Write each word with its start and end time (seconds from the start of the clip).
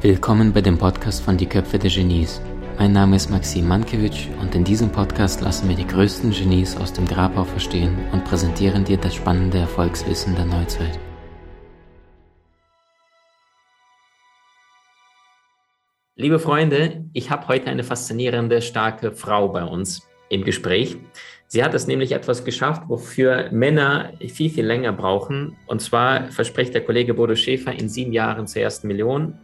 Willkommen 0.00 0.54
bei 0.54 0.62
dem 0.62 0.78
Podcast 0.78 1.22
von 1.22 1.36
Die 1.36 1.44
Köpfe 1.44 1.78
der 1.78 1.90
Genies. 1.90 2.40
Mein 2.78 2.92
Name 2.92 3.16
ist 3.16 3.28
Maxim 3.28 3.68
Mankewitsch 3.68 4.28
und 4.40 4.54
in 4.54 4.64
diesem 4.64 4.90
Podcast 4.90 5.42
lassen 5.42 5.68
wir 5.68 5.76
die 5.76 5.86
größten 5.86 6.30
Genies 6.30 6.78
aus 6.78 6.94
dem 6.94 7.06
Grabau 7.06 7.44
verstehen 7.44 7.94
und 8.12 8.24
präsentieren 8.24 8.84
dir 8.84 8.96
das 8.96 9.14
spannende 9.14 9.58
Erfolgswissen 9.58 10.34
der 10.34 10.46
Neuzeit. 10.46 10.98
Liebe 16.16 16.38
Freunde, 16.38 17.04
ich 17.12 17.30
habe 17.30 17.48
heute 17.48 17.66
eine 17.66 17.84
faszinierende, 17.84 18.62
starke 18.62 19.12
Frau 19.12 19.48
bei 19.48 19.64
uns 19.64 20.08
im 20.30 20.42
Gespräch. 20.42 20.96
Sie 21.52 21.62
hat 21.62 21.74
es 21.74 21.86
nämlich 21.86 22.12
etwas 22.12 22.46
geschafft, 22.46 22.84
wofür 22.88 23.50
Männer 23.52 24.14
viel, 24.26 24.48
viel 24.48 24.64
länger 24.64 24.94
brauchen. 24.94 25.54
Und 25.66 25.82
zwar 25.82 26.30
verspricht 26.30 26.72
der 26.72 26.82
Kollege 26.82 27.12
Bodo 27.12 27.34
Schäfer 27.34 27.72
in 27.72 27.90
sieben 27.90 28.14
Jahren 28.14 28.46
zur 28.46 28.62
ersten 28.62 28.86
Million 28.86 29.34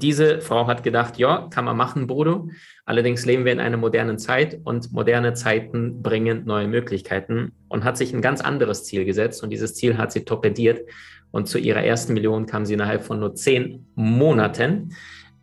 diese 0.00 0.40
Frau 0.40 0.66
hat 0.66 0.82
gedacht, 0.82 1.18
ja, 1.18 1.48
kann 1.50 1.64
man 1.64 1.76
machen, 1.76 2.06
Bodo. 2.06 2.48
Allerdings 2.84 3.24
leben 3.24 3.44
wir 3.44 3.52
in 3.52 3.60
einer 3.60 3.76
modernen 3.76 4.18
Zeit 4.18 4.60
und 4.64 4.92
moderne 4.92 5.34
Zeiten 5.34 6.02
bringen 6.02 6.44
neue 6.44 6.68
Möglichkeiten 6.68 7.52
und 7.68 7.84
hat 7.84 7.96
sich 7.96 8.12
ein 8.12 8.22
ganz 8.22 8.40
anderes 8.40 8.84
Ziel 8.84 9.04
gesetzt 9.04 9.42
und 9.42 9.50
dieses 9.50 9.74
Ziel 9.74 9.96
hat 9.98 10.12
sie 10.12 10.24
torpediert 10.24 10.88
und 11.30 11.48
zu 11.48 11.58
ihrer 11.58 11.82
ersten 11.82 12.14
Million 12.14 12.46
kam 12.46 12.66
sie 12.66 12.74
innerhalb 12.74 13.04
von 13.04 13.20
nur 13.20 13.34
zehn 13.34 13.86
Monaten. 13.94 14.94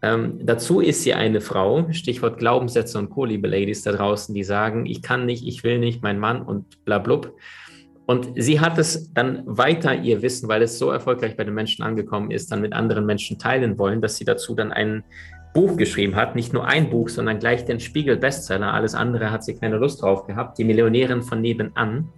Ähm, 0.04 0.40
dazu 0.44 0.82
ist 0.82 1.04
sie 1.04 1.14
eine 1.14 1.40
Frau, 1.40 1.88
Stichwort 1.92 2.38
Glaubenssätze 2.38 3.00
und 3.00 3.10
Co., 3.10 3.24
liebe 3.24 3.48
Ladies 3.48 3.84
da 3.84 3.94
draußen, 3.94 4.36
die 4.36 4.44
sagen, 4.44 4.86
ich 4.86 5.02
kann 5.02 5.26
nicht, 5.26 5.48
ich 5.48 5.64
will 5.64 5.80
nicht, 5.80 6.04
mein 6.04 6.20
Mann 6.20 6.42
und 6.42 6.84
bla 6.84 7.00
blub. 7.00 7.34
Und 8.06 8.32
sie 8.36 8.60
hat 8.60 8.78
es 8.78 9.14
dann 9.14 9.44
weiter 9.46 9.96
ihr 9.96 10.22
Wissen, 10.22 10.50
weil 10.50 10.62
es 10.62 10.78
so 10.78 10.92
erfolgreich 10.92 11.38
bei 11.38 11.46
den 11.46 11.54
Menschen 11.54 11.84
angekommen 11.84 12.32
ist, 12.32 12.52
dann 12.52 12.60
mit 12.60 12.74
anderen 12.74 13.06
Menschen 13.06 13.40
teilen 13.40 13.78
wollen, 13.78 14.02
dass 14.02 14.18
sie 14.18 14.26
dazu 14.26 14.56
dann 14.56 14.74
ein 14.74 15.06
Buch 15.54 15.78
geschrieben 15.78 16.18
hat. 16.18 16.36
Nicht 16.36 16.52
nur 16.52 16.68
ein 16.68 16.90
Buch, 16.90 17.08
sondern 17.08 17.40
gleich 17.40 17.64
den 17.64 17.80
Spiegel-Bestseller. 17.80 18.74
Alles 18.74 18.96
andere 18.96 19.32
hat 19.32 19.46
sie 19.46 19.56
keine 19.56 19.78
Lust 19.78 20.02
drauf 20.02 20.28
gehabt. 20.28 20.58
Die 20.58 20.66
Millionärin 20.66 21.22
von 21.22 21.40
nebenan. 21.40 22.10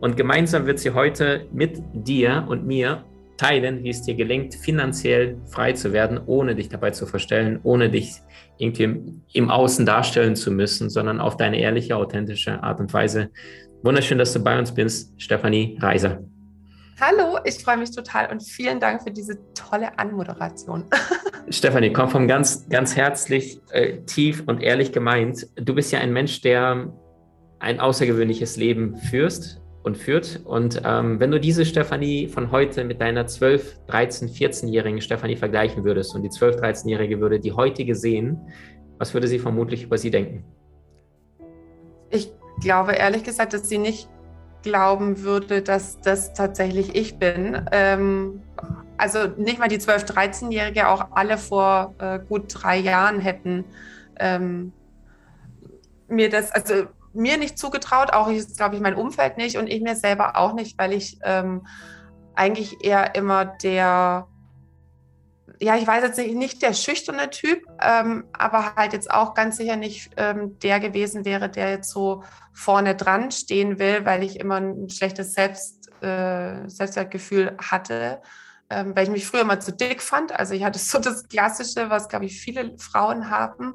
Und 0.00 0.18
gemeinsam 0.18 0.66
wird 0.66 0.78
sie 0.78 0.90
heute 0.90 1.46
mit 1.52 1.80
dir 1.94 2.44
und 2.46 2.66
mir 2.66 3.04
teilen, 3.40 3.82
wie 3.82 3.90
es 3.90 4.02
dir 4.02 4.14
gelingt, 4.14 4.54
finanziell 4.54 5.38
frei 5.46 5.72
zu 5.72 5.92
werden, 5.92 6.20
ohne 6.26 6.54
dich 6.54 6.68
dabei 6.68 6.90
zu 6.90 7.06
verstellen, 7.06 7.60
ohne 7.62 7.88
dich 7.88 8.16
irgendwie 8.58 9.14
im 9.32 9.50
Außen 9.50 9.86
darstellen 9.86 10.36
zu 10.36 10.50
müssen, 10.50 10.90
sondern 10.90 11.20
auf 11.20 11.36
deine 11.36 11.58
ehrliche, 11.58 11.96
authentische 11.96 12.62
Art 12.62 12.80
und 12.80 12.92
Weise 12.92 13.30
Wunderschön, 13.82 14.18
dass 14.18 14.34
du 14.34 14.40
bei 14.40 14.58
uns 14.58 14.74
bist, 14.74 15.14
Stefanie 15.16 15.78
Reiser. 15.80 16.22
Hallo, 17.00 17.38
ich 17.44 17.64
freue 17.64 17.78
mich 17.78 17.90
total 17.90 18.30
und 18.30 18.42
vielen 18.42 18.78
Dank 18.78 19.02
für 19.02 19.10
diese 19.10 19.38
tolle 19.54 19.98
Anmoderation. 19.98 20.84
Stefanie, 21.48 21.90
komm 21.90 22.10
vom 22.10 22.28
ganz, 22.28 22.68
ganz 22.68 22.94
herzlich, 22.94 23.58
äh, 23.70 24.02
tief 24.02 24.44
und 24.46 24.62
ehrlich 24.62 24.92
gemeint. 24.92 25.46
Du 25.56 25.74
bist 25.74 25.92
ja 25.92 26.00
ein 26.00 26.12
Mensch, 26.12 26.42
der 26.42 26.92
ein 27.58 27.80
außergewöhnliches 27.80 28.58
Leben 28.58 28.96
führst 28.98 29.62
und 29.82 29.96
führt. 29.96 30.40
Und 30.44 30.82
ähm, 30.84 31.20
wenn 31.20 31.30
du 31.30 31.40
diese 31.40 31.64
Stefanie 31.64 32.28
von 32.28 32.50
heute 32.50 32.84
mit 32.84 33.00
deiner 33.00 33.26
12, 33.26 33.86
13, 33.86 34.28
14-jährigen 34.28 35.00
Stefanie 35.00 35.36
vergleichen 35.36 35.84
würdest 35.84 36.14
und 36.14 36.22
die 36.22 36.30
12, 36.30 36.56
13-jährige 36.56 37.20
würde 37.20 37.40
die 37.40 37.52
heutige 37.52 37.94
sehen, 37.94 38.38
was 38.98 39.14
würde 39.14 39.28
sie 39.28 39.38
vermutlich 39.38 39.84
über 39.84 39.96
sie 39.96 40.10
denken? 40.10 40.44
Ich 42.10 42.32
glaube 42.60 42.92
ehrlich 42.92 43.24
gesagt, 43.24 43.54
dass 43.54 43.68
sie 43.68 43.78
nicht 43.78 44.08
glauben 44.62 45.22
würde, 45.22 45.62
dass 45.62 46.00
das 46.00 46.34
tatsächlich 46.34 46.94
ich 46.94 47.18
bin. 47.18 47.64
Ähm, 47.72 48.42
also 48.98 49.28
nicht 49.38 49.58
mal 49.58 49.68
die 49.68 49.78
12-, 49.78 50.12
13-Jährige, 50.12 50.88
auch 50.88 51.12
alle 51.12 51.38
vor 51.38 51.94
äh, 51.98 52.18
gut 52.18 52.44
drei 52.48 52.76
Jahren 52.76 53.20
hätten 53.20 53.64
ähm, 54.18 54.72
mir 56.08 56.28
das, 56.28 56.52
also 56.52 56.84
mir 57.12 57.38
nicht 57.38 57.58
zugetraut, 57.58 58.12
auch 58.12 58.28
ich, 58.28 58.46
glaube 58.56 58.76
ich, 58.76 58.80
mein 58.80 58.94
Umfeld 58.94 59.36
nicht 59.36 59.56
und 59.56 59.66
ich 59.66 59.82
mir 59.82 59.96
selber 59.96 60.36
auch 60.36 60.52
nicht, 60.52 60.78
weil 60.78 60.92
ich 60.92 61.18
ähm, 61.22 61.66
eigentlich 62.34 62.84
eher 62.84 63.14
immer 63.14 63.44
der 63.44 64.28
ja, 65.62 65.76
ich 65.76 65.86
weiß 65.86 66.02
jetzt 66.02 66.18
nicht, 66.18 66.34
nicht 66.34 66.62
der 66.62 66.72
schüchterne 66.72 67.28
Typ, 67.28 67.62
ähm, 67.82 68.24
aber 68.32 68.76
halt 68.76 68.94
jetzt 68.94 69.10
auch 69.10 69.34
ganz 69.34 69.58
sicher 69.58 69.76
nicht 69.76 70.10
ähm, 70.16 70.58
der 70.60 70.80
gewesen 70.80 71.26
wäre, 71.26 71.50
der 71.50 71.70
jetzt 71.70 71.90
so 71.90 72.24
vorne 72.54 72.94
dran 72.94 73.30
stehen 73.30 73.78
will, 73.78 74.06
weil 74.06 74.22
ich 74.22 74.40
immer 74.40 74.56
ein 74.56 74.88
schlechtes 74.88 75.34
Selbst, 75.34 75.90
äh, 76.02 76.66
Selbstwertgefühl 76.66 77.56
hatte, 77.58 78.22
ähm, 78.70 78.96
weil 78.96 79.04
ich 79.04 79.10
mich 79.10 79.26
früher 79.26 79.44
mal 79.44 79.60
zu 79.60 79.72
dick 79.72 80.00
fand. 80.00 80.32
Also 80.32 80.54
ich 80.54 80.64
hatte 80.64 80.78
so 80.78 80.98
das 80.98 81.28
Klassische, 81.28 81.90
was, 81.90 82.08
glaube 82.08 82.24
ich, 82.24 82.40
viele 82.40 82.78
Frauen 82.78 83.28
haben, 83.28 83.74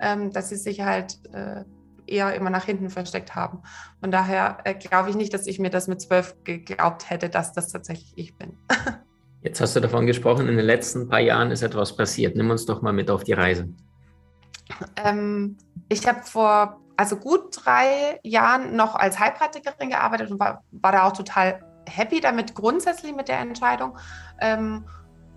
ähm, 0.00 0.32
dass 0.32 0.48
sie 0.48 0.56
sich 0.56 0.80
halt 0.80 1.18
äh, 1.34 1.64
eher 2.08 2.34
immer 2.34 2.50
nach 2.50 2.64
hinten 2.64 2.90
versteckt 2.90 3.34
haben. 3.34 3.62
Von 4.00 4.10
daher 4.10 4.58
äh, 4.64 4.74
glaube 4.74 5.10
ich 5.10 5.16
nicht, 5.16 5.32
dass 5.34 5.46
ich 5.46 5.58
mir 5.58 5.70
das 5.70 5.88
mit 5.88 6.00
zwölf 6.00 6.34
geglaubt 6.44 7.10
hätte, 7.10 7.28
dass 7.28 7.52
das 7.52 7.72
tatsächlich 7.72 8.12
ich 8.16 8.36
bin. 8.36 8.56
Jetzt 9.42 9.60
hast 9.60 9.76
du 9.76 9.80
davon 9.80 10.06
gesprochen, 10.06 10.48
in 10.48 10.56
den 10.56 10.66
letzten 10.66 11.08
paar 11.08 11.20
Jahren 11.20 11.50
ist 11.50 11.62
etwas 11.62 11.96
passiert. 11.96 12.36
Nimm 12.36 12.50
uns 12.50 12.66
doch 12.66 12.82
mal 12.82 12.92
mit 12.92 13.10
auf 13.10 13.22
die 13.22 13.32
Reise. 13.32 13.68
Ähm, 15.04 15.56
ich 15.88 16.06
habe 16.08 16.22
vor 16.22 16.80
also 16.96 17.16
gut 17.16 17.64
drei 17.64 18.18
Jahren 18.22 18.74
noch 18.74 18.94
als 18.94 19.18
Heilpraktikerin 19.18 19.90
gearbeitet 19.90 20.30
und 20.30 20.40
war, 20.40 20.64
war 20.72 20.92
da 20.92 21.04
auch 21.04 21.12
total 21.12 21.60
happy 21.88 22.20
damit, 22.20 22.54
grundsätzlich 22.54 23.14
mit 23.14 23.28
der 23.28 23.38
Entscheidung. 23.38 23.96
Ähm, 24.40 24.84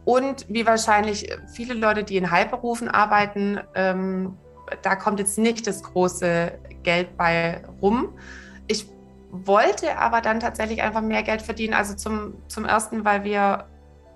und 0.06 0.46
wie 0.50 0.66
wahrscheinlich 0.66 1.32
viele 1.54 1.74
Leute, 1.74 2.04
die 2.04 2.18
in 2.18 2.32
Heilberufen 2.32 2.88
arbeiten, 2.88 3.60
ähm, 3.76 4.38
da 4.82 4.96
kommt 4.96 5.20
jetzt 5.20 5.38
nicht 5.38 5.68
das 5.68 5.84
große 5.84 6.52
Geld 6.84 7.18
bei 7.18 7.62
rum. 7.82 8.18
Ich 8.68 8.88
wollte 9.32 9.98
aber 9.98 10.22
dann 10.22 10.40
tatsächlich 10.40 10.82
einfach 10.82 11.02
mehr 11.02 11.24
Geld 11.24 11.42
verdienen. 11.42 11.74
Also 11.74 11.96
zum, 11.96 12.34
zum 12.48 12.66
ersten, 12.66 13.06
weil 13.06 13.24
wir 13.24 13.68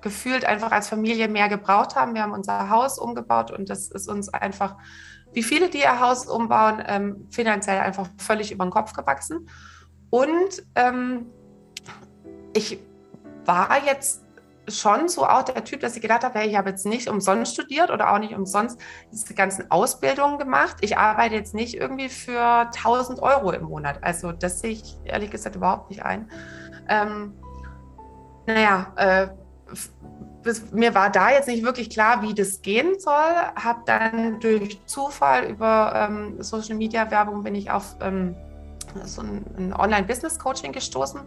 gefühlt 0.02 0.46
einfach 0.46 0.72
als 0.72 0.90
Familie 0.90 1.28
mehr 1.28 1.50
gebraucht 1.50 1.96
haben. 1.96 2.14
Wir 2.14 2.24
haben 2.24 2.34
unser 2.34 2.70
Haus 2.70 3.00
umgebaut 3.00 3.52
und 3.52 3.70
das 3.70 3.90
ist 3.90 4.10
uns 4.10 4.30
einfach, 4.30 4.76
wie 5.32 5.44
viele, 5.44 5.70
die 5.70 5.80
ihr 5.80 6.00
Haus 6.00 6.26
umbauen, 6.26 6.84
ähm, 6.86 7.28
finanziell 7.32 7.80
einfach 7.80 8.08
völlig 8.18 8.52
über 8.52 8.66
den 8.66 8.72
Kopf 8.72 8.94
gewachsen. 8.94 9.50
Und 10.10 10.64
ähm, 10.76 11.28
ich 12.54 12.80
war 13.46 13.84
jetzt 13.86 14.24
schon 14.68 15.10
so 15.10 15.26
auch 15.26 15.44
der 15.44 15.64
Typ, 15.64 15.82
dass 15.82 15.96
ich 15.96 16.02
gedacht 16.02 16.24
habe, 16.24 16.40
hey, 16.40 16.50
ich 16.50 16.56
habe 16.56 16.70
jetzt 16.70 16.86
nicht 16.86 17.10
umsonst 17.10 17.54
studiert 17.54 17.92
oder 17.92 18.14
auch 18.14 18.20
nicht 18.20 18.34
umsonst 18.34 18.80
diese 19.12 19.34
ganzen 19.34 19.70
Ausbildungen 19.72 20.38
gemacht. 20.38 20.78
Ich 20.82 20.98
arbeite 20.98 21.36
jetzt 21.36 21.54
nicht 21.54 21.76
irgendwie 21.76 22.10
für 22.10 22.42
1000 22.42 23.22
Euro 23.22 23.52
im 23.52 23.64
Monat. 23.64 24.00
Also 24.02 24.32
das 24.32 24.62
sehe 24.62 24.72
ich 24.72 24.98
ehrlich 25.04 25.32
gesagt 25.32 25.56
überhaupt 25.56 25.90
nicht 25.90 26.04
ein. 26.04 26.30
Ähm, 26.88 27.34
naja, 28.46 28.94
äh, 28.96 29.28
mir 30.72 30.94
war 30.94 31.10
da 31.10 31.32
jetzt 31.32 31.48
nicht 31.48 31.64
wirklich 31.64 31.90
klar, 31.90 32.22
wie 32.22 32.34
das 32.34 32.62
gehen 32.62 33.00
soll. 33.00 33.14
Habe 33.14 33.82
dann 33.86 34.40
durch 34.40 34.82
Zufall 34.86 35.46
über 35.46 35.94
ähm, 35.96 36.42
Social 36.42 36.76
Media 36.76 37.10
Werbung 37.12 37.44
bin 37.44 37.56
ich 37.56 37.72
auf 37.72 37.96
ähm, 38.02 38.36
so 39.06 39.22
ein, 39.22 39.46
ein 39.58 39.74
Online-Business-Coaching 39.74 40.72
gestoßen. 40.74 41.22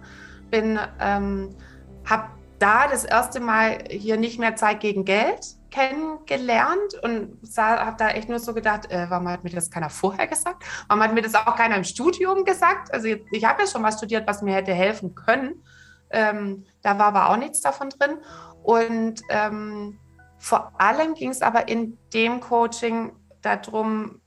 Bin, 0.50 0.78
ähm, 1.00 1.56
habe 2.04 2.28
da 2.58 2.88
das 2.88 3.04
erste 3.04 3.40
Mal 3.40 3.84
hier 3.90 4.16
nicht 4.16 4.38
mehr 4.38 4.56
Zeit 4.56 4.80
gegen 4.80 5.04
Geld 5.04 5.56
kennengelernt 5.70 6.94
und 7.02 7.38
habe 7.56 7.96
da 7.98 8.08
echt 8.08 8.28
nur 8.28 8.38
so 8.38 8.54
gedacht, 8.54 8.90
äh, 8.90 9.06
warum 9.10 9.28
hat 9.28 9.44
mir 9.44 9.50
das 9.50 9.70
keiner 9.70 9.90
vorher 9.90 10.26
gesagt? 10.26 10.64
Warum 10.88 11.02
hat 11.02 11.12
mir 11.12 11.22
das 11.22 11.34
auch 11.34 11.54
keiner 11.56 11.76
im 11.76 11.84
Studium 11.84 12.44
gesagt? 12.44 12.92
Also 12.94 13.08
ich 13.08 13.44
habe 13.44 13.62
ja 13.62 13.68
schon 13.68 13.82
mal 13.82 13.92
studiert, 13.92 14.26
was 14.26 14.42
mir 14.42 14.54
hätte 14.54 14.72
helfen 14.72 15.14
können. 15.14 15.62
Ähm, 16.10 16.64
da 16.82 16.98
war 16.98 17.06
aber 17.06 17.30
auch 17.30 17.36
nichts 17.36 17.60
davon 17.60 17.91
drin. 17.91 18.18
Und 18.62 19.20
ähm, 19.28 19.98
vor 20.38 20.72
allem 20.80 21.14
ging 21.14 21.30
es 21.30 21.42
aber 21.42 21.68
in 21.68 21.98
dem 22.14 22.41
Coaching 22.41 23.12
darum, 23.42 24.20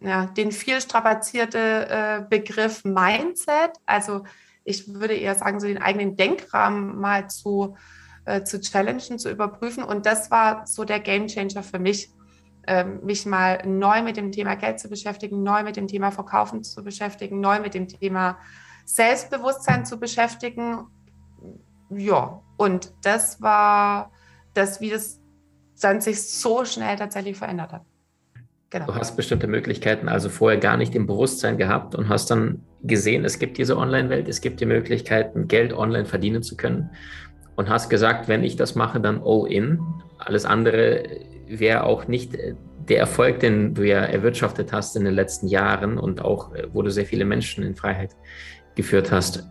ja, 0.00 0.26
den 0.26 0.52
viel 0.52 0.80
strapazierte 0.80 1.88
äh, 1.88 2.22
Begriff 2.28 2.84
Mindset, 2.84 3.72
also 3.86 4.24
ich 4.66 4.92
würde 4.92 5.14
eher 5.14 5.34
sagen, 5.34 5.60
so 5.60 5.66
den 5.66 5.80
eigenen 5.80 6.16
Denkrahmen 6.16 6.98
mal 6.98 7.28
zu, 7.28 7.76
äh, 8.26 8.42
zu 8.42 8.60
challengen, 8.60 9.18
zu 9.18 9.30
überprüfen. 9.30 9.82
Und 9.82 10.04
das 10.04 10.30
war 10.30 10.66
so 10.66 10.84
der 10.84 11.00
Gamechanger 11.00 11.62
für 11.62 11.78
mich, 11.78 12.10
äh, 12.66 12.84
mich 12.84 13.24
mal 13.24 13.62
neu 13.64 14.02
mit 14.02 14.16
dem 14.16 14.32
Thema 14.32 14.56
Geld 14.56 14.80
zu 14.80 14.88
beschäftigen, 14.88 15.42
neu 15.42 15.62
mit 15.62 15.76
dem 15.76 15.86
Thema 15.86 16.10
Verkaufen 16.10 16.62
zu 16.62 16.84
beschäftigen, 16.84 17.40
neu 17.40 17.60
mit 17.60 17.74
dem 17.74 17.88
Thema 17.88 18.38
Selbstbewusstsein 18.84 19.86
zu 19.86 19.98
beschäftigen 19.98 20.86
ja, 21.90 22.40
und 22.56 22.92
das 23.02 23.40
war 23.40 24.10
das, 24.54 24.80
wie 24.80 24.90
das 24.90 25.20
dann 25.80 26.00
sich 26.00 26.22
so 26.22 26.64
schnell 26.64 26.96
tatsächlich 26.96 27.36
verändert 27.36 27.72
hat. 27.72 27.82
Genau. 28.70 28.86
Du 28.86 28.94
hast 28.94 29.16
bestimmte 29.16 29.46
Möglichkeiten 29.46 30.08
also 30.08 30.28
vorher 30.28 30.58
gar 30.58 30.76
nicht 30.76 30.94
im 30.94 31.06
Bewusstsein 31.06 31.56
gehabt 31.56 31.94
und 31.94 32.08
hast 32.08 32.30
dann 32.30 32.62
gesehen, 32.86 33.24
es 33.24 33.38
gibt 33.38 33.58
diese 33.58 33.76
Online-Welt, 33.76 34.28
es 34.28 34.40
gibt 34.40 34.60
die 34.60 34.66
Möglichkeiten, 34.66 35.48
Geld 35.48 35.72
online 35.72 36.06
verdienen 36.06 36.42
zu 36.42 36.56
können 36.56 36.90
und 37.56 37.68
hast 37.68 37.88
gesagt, 37.90 38.28
wenn 38.28 38.44
ich 38.44 38.56
das 38.56 38.74
mache, 38.74 39.00
dann 39.00 39.20
all 39.24 39.50
in. 39.50 39.80
Alles 40.18 40.44
andere 40.44 41.04
wäre 41.48 41.84
auch 41.84 42.08
nicht 42.08 42.34
äh, 42.34 42.54
der 42.88 42.98
Erfolg, 42.98 43.40
den 43.40 43.74
du 43.74 43.82
ja 43.82 44.00
erwirtschaftet 44.00 44.72
hast 44.72 44.96
in 44.96 45.04
den 45.04 45.14
letzten 45.14 45.48
Jahren 45.48 45.98
und 45.98 46.24
auch, 46.24 46.54
äh, 46.54 46.68
wo 46.72 46.82
du 46.82 46.90
sehr 46.90 47.06
viele 47.06 47.24
Menschen 47.24 47.64
in 47.64 47.74
Freiheit 47.74 48.10
geführt 48.74 49.10
hast. 49.10 49.48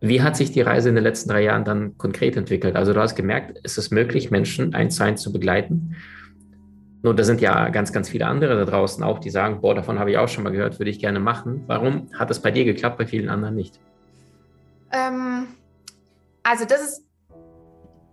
Wie 0.00 0.20
hat 0.20 0.36
sich 0.36 0.52
die 0.52 0.60
Reise 0.60 0.90
in 0.90 0.94
den 0.94 1.04
letzten 1.04 1.30
drei 1.30 1.42
Jahren 1.42 1.64
dann 1.64 1.96
konkret 1.96 2.36
entwickelt? 2.36 2.76
Also 2.76 2.92
du 2.92 3.00
hast 3.00 3.14
gemerkt, 3.14 3.58
es 3.62 3.78
ist 3.78 3.90
möglich, 3.90 4.30
Menschen 4.30 4.74
eins 4.74 4.96
zu 4.96 5.04
eins 5.04 5.22
zu 5.22 5.32
begleiten. 5.32 5.96
Nur 7.06 7.14
da 7.14 7.22
sind 7.22 7.40
ja 7.40 7.68
ganz, 7.68 7.92
ganz 7.92 8.08
viele 8.08 8.26
andere 8.26 8.56
da 8.56 8.64
draußen 8.64 9.04
auch, 9.04 9.20
die 9.20 9.30
sagen, 9.30 9.60
boah, 9.60 9.76
davon 9.76 10.00
habe 10.00 10.10
ich 10.10 10.18
auch 10.18 10.26
schon 10.26 10.42
mal 10.42 10.50
gehört, 10.50 10.80
würde 10.80 10.90
ich 10.90 10.98
gerne 10.98 11.20
machen. 11.20 11.62
Warum 11.68 12.10
hat 12.18 12.30
das 12.30 12.42
bei 12.42 12.50
dir 12.50 12.64
geklappt, 12.64 12.98
bei 12.98 13.06
vielen 13.06 13.28
anderen 13.28 13.54
nicht? 13.54 13.78
Ähm, 14.90 15.46
also 16.42 16.64
das 16.64 16.82
ist, 16.82 17.04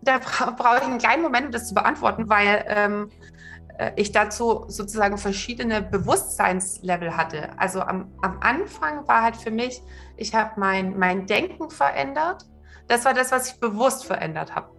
da 0.03 0.19
brauche 0.19 0.77
ich 0.77 0.83
einen 0.83 0.99
kleinen 0.99 1.23
Moment, 1.23 1.47
um 1.47 1.51
das 1.51 1.69
zu 1.69 1.73
beantworten, 1.73 2.29
weil 2.29 2.65
ähm, 2.67 3.09
äh, 3.79 3.93
ich 3.95 4.11
dazu 4.11 4.65
sozusagen 4.67 5.17
verschiedene 5.17 5.81
Bewusstseinslevel 5.81 7.17
hatte. 7.17 7.49
Also 7.57 7.81
am, 7.81 8.11
am 8.21 8.37
Anfang 8.41 9.07
war 9.07 9.23
halt 9.23 9.37
für 9.37 9.49
mich, 9.49 9.81
ich 10.17 10.35
habe 10.35 10.51
mein, 10.57 10.99
mein 10.99 11.25
Denken 11.25 11.71
verändert. 11.71 12.45
Das 12.87 13.05
war 13.05 13.15
das, 13.15 13.31
was 13.31 13.53
ich 13.53 13.59
bewusst 13.59 14.05
verändert 14.05 14.53
habe. 14.53 14.69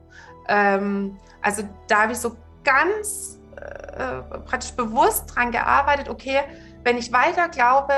Ähm, 0.46 1.19
also 1.43 1.64
da 1.88 2.02
habe 2.02 2.12
ich 2.12 2.19
so 2.19 2.37
ganz 2.62 3.40
äh, 3.64 4.38
praktisch 4.40 4.72
bewusst 4.72 5.34
dran 5.34 5.50
gearbeitet, 5.50 6.08
okay, 6.08 6.40
wenn 6.82 6.99
ich 6.99 7.12
weiter 7.12 7.49
glaube, 7.49 7.94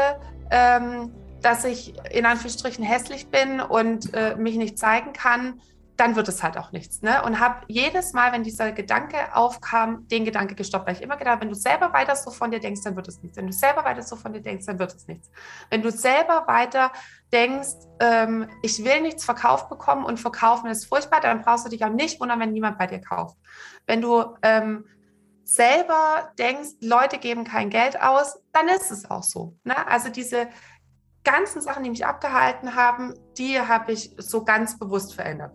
ähm, 0.51 1.13
dass 1.43 1.65
ich 1.65 1.95
in 2.11 2.27
Anführungsstrichen 2.27 2.85
hässlich 2.85 3.29
bin 3.29 3.61
und 3.61 4.15
äh, 4.15 4.37
mich 4.37 4.57
nicht 4.57 4.79
zeigen 4.79 5.13
kann, 5.13 5.61
dann 5.97 6.15
wird 6.15 6.29
es 6.29 6.43
halt 6.43 6.59
auch 6.59 6.73
nichts. 6.73 7.03
Ne? 7.03 7.23
Und 7.23 7.41
habe 7.41 7.65
jedes 7.69 8.13
Mal, 8.13 8.33
wenn 8.33 8.43
dieser 8.43 8.73
Gedanke 8.73 9.35
aufkam, 9.35 10.07
den 10.09 10.25
Gedanke 10.25 10.55
gestoppt, 10.55 10.87
weil 10.87 10.95
ich 10.95 11.03
immer 11.03 11.17
gedacht 11.17 11.41
wenn 11.41 11.49
du 11.49 11.55
selber 11.55 11.93
weiter 11.93 12.15
so 12.17 12.31
von 12.31 12.51
dir 12.51 12.61
denkst, 12.61 12.83
dann 12.85 12.97
wird 12.97 13.09
es 13.09 13.23
nichts. 13.23 13.37
Wenn 13.37 13.47
du 13.47 13.53
selber 13.53 13.85
weiter 13.85 14.03
so 14.03 14.17
von 14.17 14.33
dir 14.33 14.43
denkst, 14.43 14.67
dann 14.67 14.79
wird 14.79 14.95
es 14.95 15.07
nichts. 15.07 15.31
Wenn 15.71 15.83
du 15.83 15.91
selber 15.91 16.45
weiter 16.47 16.93
denkst, 17.33 17.77
ähm, 18.01 18.49
ich 18.63 18.85
will 18.85 19.01
nichts 19.01 19.25
verkauft 19.25 19.69
bekommen 19.69 20.05
und 20.05 20.21
verkaufen 20.21 20.69
ist 20.71 20.85
furchtbar, 20.85 21.21
dann 21.21 21.43
brauchst 21.43 21.65
du 21.65 21.71
dich 21.71 21.85
auch 21.85 21.91
nicht 21.91 22.21
wundern, 22.21 22.41
wenn 22.41 22.53
niemand 22.53 22.79
bei 22.79 22.87
dir 22.87 23.01
kauft. 23.01 23.37
Wenn 23.87 24.03
du 24.03 24.37
ähm, 24.43 24.85
selber 25.47 26.33
denkst, 26.39 26.71
Leute 26.81 27.19
geben 27.19 27.45
kein 27.45 27.71
Geld 27.71 28.03
aus, 28.03 28.43
dann 28.53 28.69
ist 28.69 28.91
es 28.91 29.09
auch 29.09 29.23
so. 29.23 29.57
Ne? 29.63 29.87
Also 29.87 30.09
diese 30.09 30.49
ganzen 31.23 31.61
Sachen, 31.61 31.85
die 31.85 31.91
mich 31.91 32.05
abgehalten 32.05 32.75
haben, 32.75 33.15
die 33.39 33.61
habe 33.61 33.93
ich 33.93 34.15
so 34.19 34.45
ganz 34.45 34.79
bewusst 34.79 35.15
verändert. 35.15 35.55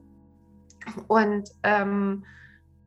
Und 1.08 1.50
ähm, 1.64 2.26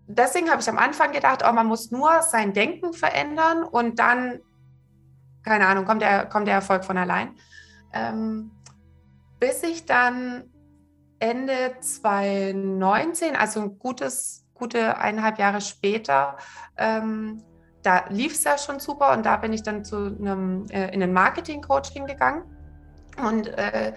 deswegen 0.07 0.51
habe 0.51 0.63
ich 0.63 0.69
am 0.69 0.79
Anfang 0.79 1.13
gedacht, 1.13 1.43
oh, 1.47 1.53
man 1.53 1.67
muss 1.67 1.91
nur 1.91 2.23
sein 2.23 2.55
Denken 2.55 2.95
verändern 2.95 3.65
und 3.65 3.99
dann, 3.99 4.41
keine 5.43 5.67
Ahnung, 5.67 5.85
kommt 5.85 6.01
der, 6.01 6.27
kommt 6.27 6.47
der 6.47 6.55
Erfolg 6.55 6.85
von 6.85 6.97
allein. 6.97 7.37
Ähm, 7.93 8.51
bis 9.39 9.63
ich 9.63 9.85
dann 9.85 10.45
Ende 11.19 11.77
2019, 11.81 13.37
also 13.37 13.61
ein 13.61 13.79
gutes, 13.79 14.44
gute 14.55 14.99
eineinhalb 14.99 15.39
Jahre 15.39 15.61
später, 15.61 16.37
ähm, 16.77 17.43
da 17.83 18.05
lief 18.09 18.33
es 18.33 18.45
ja 18.45 18.57
schon 18.57 18.81
super 18.81 19.13
und 19.13 19.27
da 19.27 19.37
bin 19.37 19.53
ich 19.53 19.63
dann 19.63 19.85
zu 19.85 19.97
einem, 20.07 20.67
äh, 20.71 20.93
in 20.95 21.03
ein 21.03 21.13
Marketing-Coaching 21.13 22.07
gegangen. 22.07 22.45
Und 23.23 23.49
äh, 23.49 23.93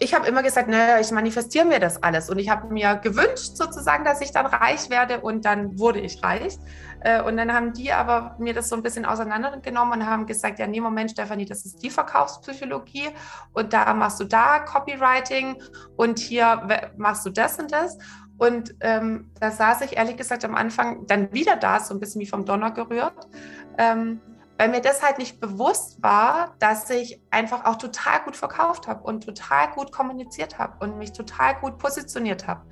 ich 0.00 0.14
habe 0.14 0.28
immer 0.28 0.42
gesagt, 0.42 0.68
naja, 0.68 1.00
ich 1.00 1.10
manifestiere 1.10 1.64
mir 1.64 1.80
das 1.80 2.00
alles. 2.02 2.30
Und 2.30 2.38
ich 2.38 2.48
habe 2.48 2.72
mir 2.72 2.96
gewünscht 2.96 3.56
sozusagen, 3.56 4.04
dass 4.04 4.20
ich 4.20 4.30
dann 4.30 4.46
reich 4.46 4.90
werde 4.90 5.20
und 5.20 5.44
dann 5.44 5.78
wurde 5.78 6.00
ich 6.00 6.22
reich. 6.22 6.56
Äh, 7.00 7.22
und 7.22 7.36
dann 7.36 7.52
haben 7.52 7.72
die 7.72 7.92
aber 7.92 8.36
mir 8.38 8.54
das 8.54 8.68
so 8.68 8.76
ein 8.76 8.82
bisschen 8.82 9.04
auseinandergenommen 9.04 10.00
und 10.00 10.06
haben 10.06 10.26
gesagt, 10.26 10.58
ja, 10.60 10.66
nee, 10.66 10.80
Moment, 10.80 11.10
Stefanie, 11.10 11.46
das 11.46 11.64
ist 11.64 11.82
die 11.82 11.90
Verkaufspsychologie 11.90 13.08
und 13.54 13.72
da 13.72 13.92
machst 13.94 14.20
du 14.20 14.24
da 14.24 14.60
Copywriting 14.60 15.60
und 15.96 16.18
hier 16.18 16.90
machst 16.96 17.26
du 17.26 17.30
das 17.30 17.58
und 17.58 17.72
das. 17.72 17.98
Und 18.38 18.74
ähm, 18.80 19.30
da 19.40 19.50
saß 19.50 19.82
ich 19.82 19.96
ehrlich 19.96 20.16
gesagt 20.16 20.44
am 20.44 20.54
Anfang 20.54 21.06
dann 21.06 21.32
wieder 21.32 21.56
da, 21.56 21.80
so 21.80 21.92
ein 21.92 22.00
bisschen 22.00 22.20
wie 22.20 22.26
vom 22.26 22.44
Donner 22.44 22.70
gerührt. 22.70 23.28
Ähm, 23.76 24.20
weil 24.58 24.70
mir 24.70 24.80
das 24.80 25.02
halt 25.02 25.18
nicht 25.18 25.40
bewusst 25.40 26.02
war, 26.02 26.56
dass 26.58 26.90
ich 26.90 27.22
einfach 27.30 27.64
auch 27.64 27.76
total 27.76 28.20
gut 28.24 28.36
verkauft 28.36 28.88
habe 28.88 29.04
und 29.04 29.24
total 29.24 29.70
gut 29.70 29.92
kommuniziert 29.92 30.58
habe 30.58 30.84
und 30.84 30.98
mich 30.98 31.12
total 31.12 31.54
gut 31.60 31.78
positioniert 31.78 32.48
habe. 32.48 32.62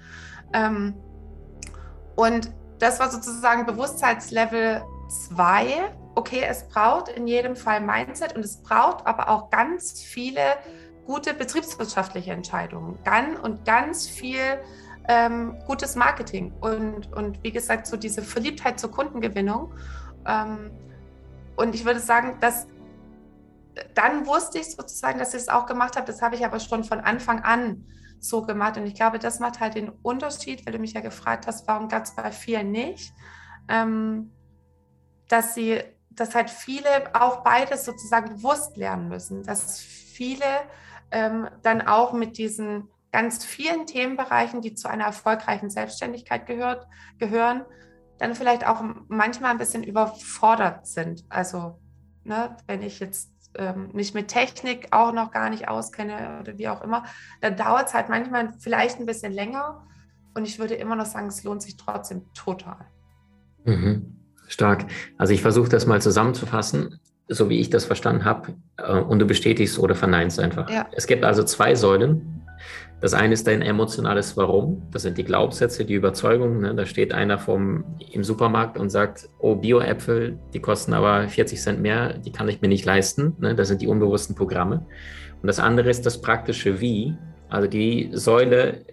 Ähm, 0.53 0.95
und 2.17 2.53
das 2.81 2.99
war 2.99 3.09
sozusagen 3.11 3.67
Bewusstseinslevel 3.67 4.83
2. 5.31 5.67
Okay, 6.17 6.43
es 6.49 6.67
braucht 6.69 7.09
in 7.09 7.29
jedem 7.29 7.55
Fall 7.55 7.81
Mindset 7.81 8.35
und 8.35 8.45
es 8.45 8.63
braucht 8.63 9.07
aber 9.07 9.29
auch 9.29 9.51
ganz 9.51 10.01
viele 10.01 10.57
gute 11.07 11.35
betriebswirtschaftliche 11.35 12.33
Entscheidungen 12.33 12.99
ganz 13.05 13.39
und 13.39 13.65
ganz 13.65 14.09
viel 14.09 14.59
ähm, 15.09 15.57
gutes 15.67 15.95
Marketing 15.95 16.53
und, 16.61 17.13
und 17.13 17.43
wie 17.43 17.53
gesagt, 17.53 17.87
so 17.87 17.97
diese 17.97 18.23
Verliebtheit 18.23 18.81
zur 18.81 18.91
Kundengewinnung. 18.91 19.73
Ähm, 20.27 20.71
und 21.57 21.75
ich 21.75 21.85
würde 21.85 22.01
sagen, 22.01 22.39
dass 22.41 22.67
dann 23.95 24.27
wusste 24.27 24.59
ich 24.59 24.75
sozusagen, 24.75 25.19
dass 25.19 25.35
ich 25.35 25.43
es 25.43 25.49
auch 25.49 25.67
gemacht 25.67 25.97
habe. 25.97 26.07
Das 26.07 26.23
habe 26.23 26.35
ich 26.35 26.45
aber 26.45 26.61
schon 26.61 26.85
von 26.85 27.01
Anfang 27.01 27.41
an 27.41 27.85
so 28.21 28.43
gemacht. 28.43 28.77
Und 28.77 28.87
ich 28.87 28.95
glaube, 28.95 29.19
das 29.19 29.39
macht 29.39 29.61
halt 29.61 29.75
den 29.75 29.91
Unterschied, 30.03 30.65
weil 30.65 30.73
du 30.73 30.79
mich 30.79 30.95
ja 30.95 31.01
gefragt 31.01 31.47
hast, 31.47 31.69
warum 31.69 31.89
gab 31.89 32.05
es 32.05 32.15
bei 32.15 32.31
vielen 32.33 32.71
nicht, 32.71 33.13
ähm, 33.69 34.33
dass 35.29 35.55
sie, 35.55 35.83
dass 36.11 36.35
halt 36.35 36.51
viele 36.51 36.89
auch 37.15 37.43
beides 37.43 37.85
sozusagen 37.85 38.37
bewusst 38.37 38.77
lernen 38.77 39.09
müssen, 39.09 39.43
dass 39.43 39.81
viele 39.81 40.47
ähm, 41.11 41.49
dann 41.63 41.83
auch 41.83 42.13
mit 42.13 42.39
diesen 42.39 42.89
ganz 43.17 43.47
vielen 43.47 43.87
Themenbereichen, 43.87 44.61
die 44.61 44.75
zu 44.75 44.91
einer 44.91 45.05
erfolgreichen 45.05 45.71
Selbstständigkeit 45.71 46.45
gehört, 46.45 46.87
gehören, 47.19 47.63
dann 48.19 48.35
vielleicht 48.35 48.67
auch 48.67 48.85
manchmal 49.09 49.53
ein 49.53 49.57
bisschen 49.57 49.83
überfordert 49.83 50.87
sind. 50.87 51.25
Also 51.31 51.81
ne, 52.25 52.55
wenn 52.67 52.83
ich 52.83 53.01
jetzt 53.01 53.33
ähm, 53.55 53.89
mich 53.95 54.13
mit 54.13 54.29
Technik 54.29 54.89
auch 54.91 55.15
noch 55.15 55.31
gar 55.31 55.49
nicht 55.49 55.67
auskenne 55.67 56.41
oder 56.43 56.59
wie 56.59 56.69
auch 56.69 56.83
immer, 56.83 57.05
dann 57.41 57.57
dauert 57.57 57.89
es 57.89 57.95
halt 57.95 58.11
manchmal 58.11 58.53
vielleicht 58.59 59.01
ein 59.01 59.07
bisschen 59.07 59.33
länger. 59.33 59.87
Und 60.35 60.45
ich 60.47 60.59
würde 60.59 60.75
immer 60.75 60.95
noch 60.95 61.07
sagen, 61.07 61.29
es 61.29 61.43
lohnt 61.43 61.63
sich 61.63 61.79
trotzdem 61.79 62.27
total. 62.35 62.85
Mhm. 63.65 64.15
Stark. 64.47 64.85
Also 65.17 65.33
ich 65.33 65.41
versuche 65.41 65.71
das 65.71 65.87
mal 65.87 66.03
zusammenzufassen, 66.03 67.01
so 67.29 67.49
wie 67.49 67.61
ich 67.61 67.71
das 67.71 67.87
verstanden 67.87 68.27
habe. 68.27 68.57
Äh, 68.77 68.93
und 68.93 69.21
du 69.21 69.27
bestätigst 69.27 69.79
oder 69.79 69.95
verneinst 69.95 70.39
einfach. 70.39 70.69
Ja. 70.69 70.87
Es 70.93 71.07
gibt 71.07 71.25
also 71.25 71.45
zwei 71.45 71.75
Säulen. 71.75 72.36
Das 73.01 73.13
eine 73.13 73.35
ist 73.35 73.47
dein 73.47 73.61
emotionales 73.61 74.37
Warum. 74.39 74.83
Das 74.91 75.03
sind 75.03 75.19
die 75.19 75.25
Glaubenssätze, 75.25 75.85
die 75.85 75.95
Überzeugungen. 75.95 76.63
Ne? 76.63 76.75
Da 76.75 76.87
steht 76.87 77.13
einer 77.13 77.39
vom, 77.39 77.85
im 78.11 78.25
Supermarkt 78.25 78.79
und 78.79 78.89
sagt, 78.89 79.29
oh, 79.39 79.55
Bio-Äpfel, 79.55 80.39
die 80.55 80.61
kosten 80.61 80.95
aber 80.95 81.29
40 81.29 81.61
Cent 81.61 81.81
mehr, 81.81 82.15
die 82.15 82.33
kann 82.33 82.49
ich 82.49 82.63
mir 82.63 82.69
nicht 82.69 82.87
leisten. 82.87 83.37
Ne? 83.39 83.55
Das 83.55 83.69
sind 83.69 83.83
die 83.83 83.87
unbewussten 83.87 84.35
Programme. 84.35 84.87
Und 85.43 85.47
das 85.47 85.59
andere 85.59 85.91
ist 85.91 86.07
das 86.07 86.23
praktische 86.23 86.81
Wie. 86.81 87.15
Also 87.51 87.69
die 87.69 88.11
Säule, 88.13 88.87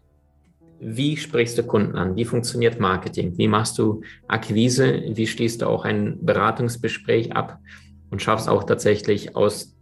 wie 0.80 1.16
sprichst 1.16 1.58
du 1.58 1.64
Kunden 1.64 1.96
an? 1.96 2.18
Wie 2.18 2.26
funktioniert 2.26 2.82
Marketing? 2.82 3.38
Wie 3.38 3.48
machst 3.48 3.78
du 3.78 4.02
Akquise? 4.28 5.02
Wie 5.14 5.28
schließt 5.28 5.62
du 5.62 5.68
auch 5.68 5.86
ein 5.86 6.18
Beratungsgespräch 6.22 7.34
ab 7.34 7.60
und 8.12 8.22
schaffst 8.22 8.50
auch 8.50 8.66
tatsächlich 8.66 9.38
aus 9.38 9.73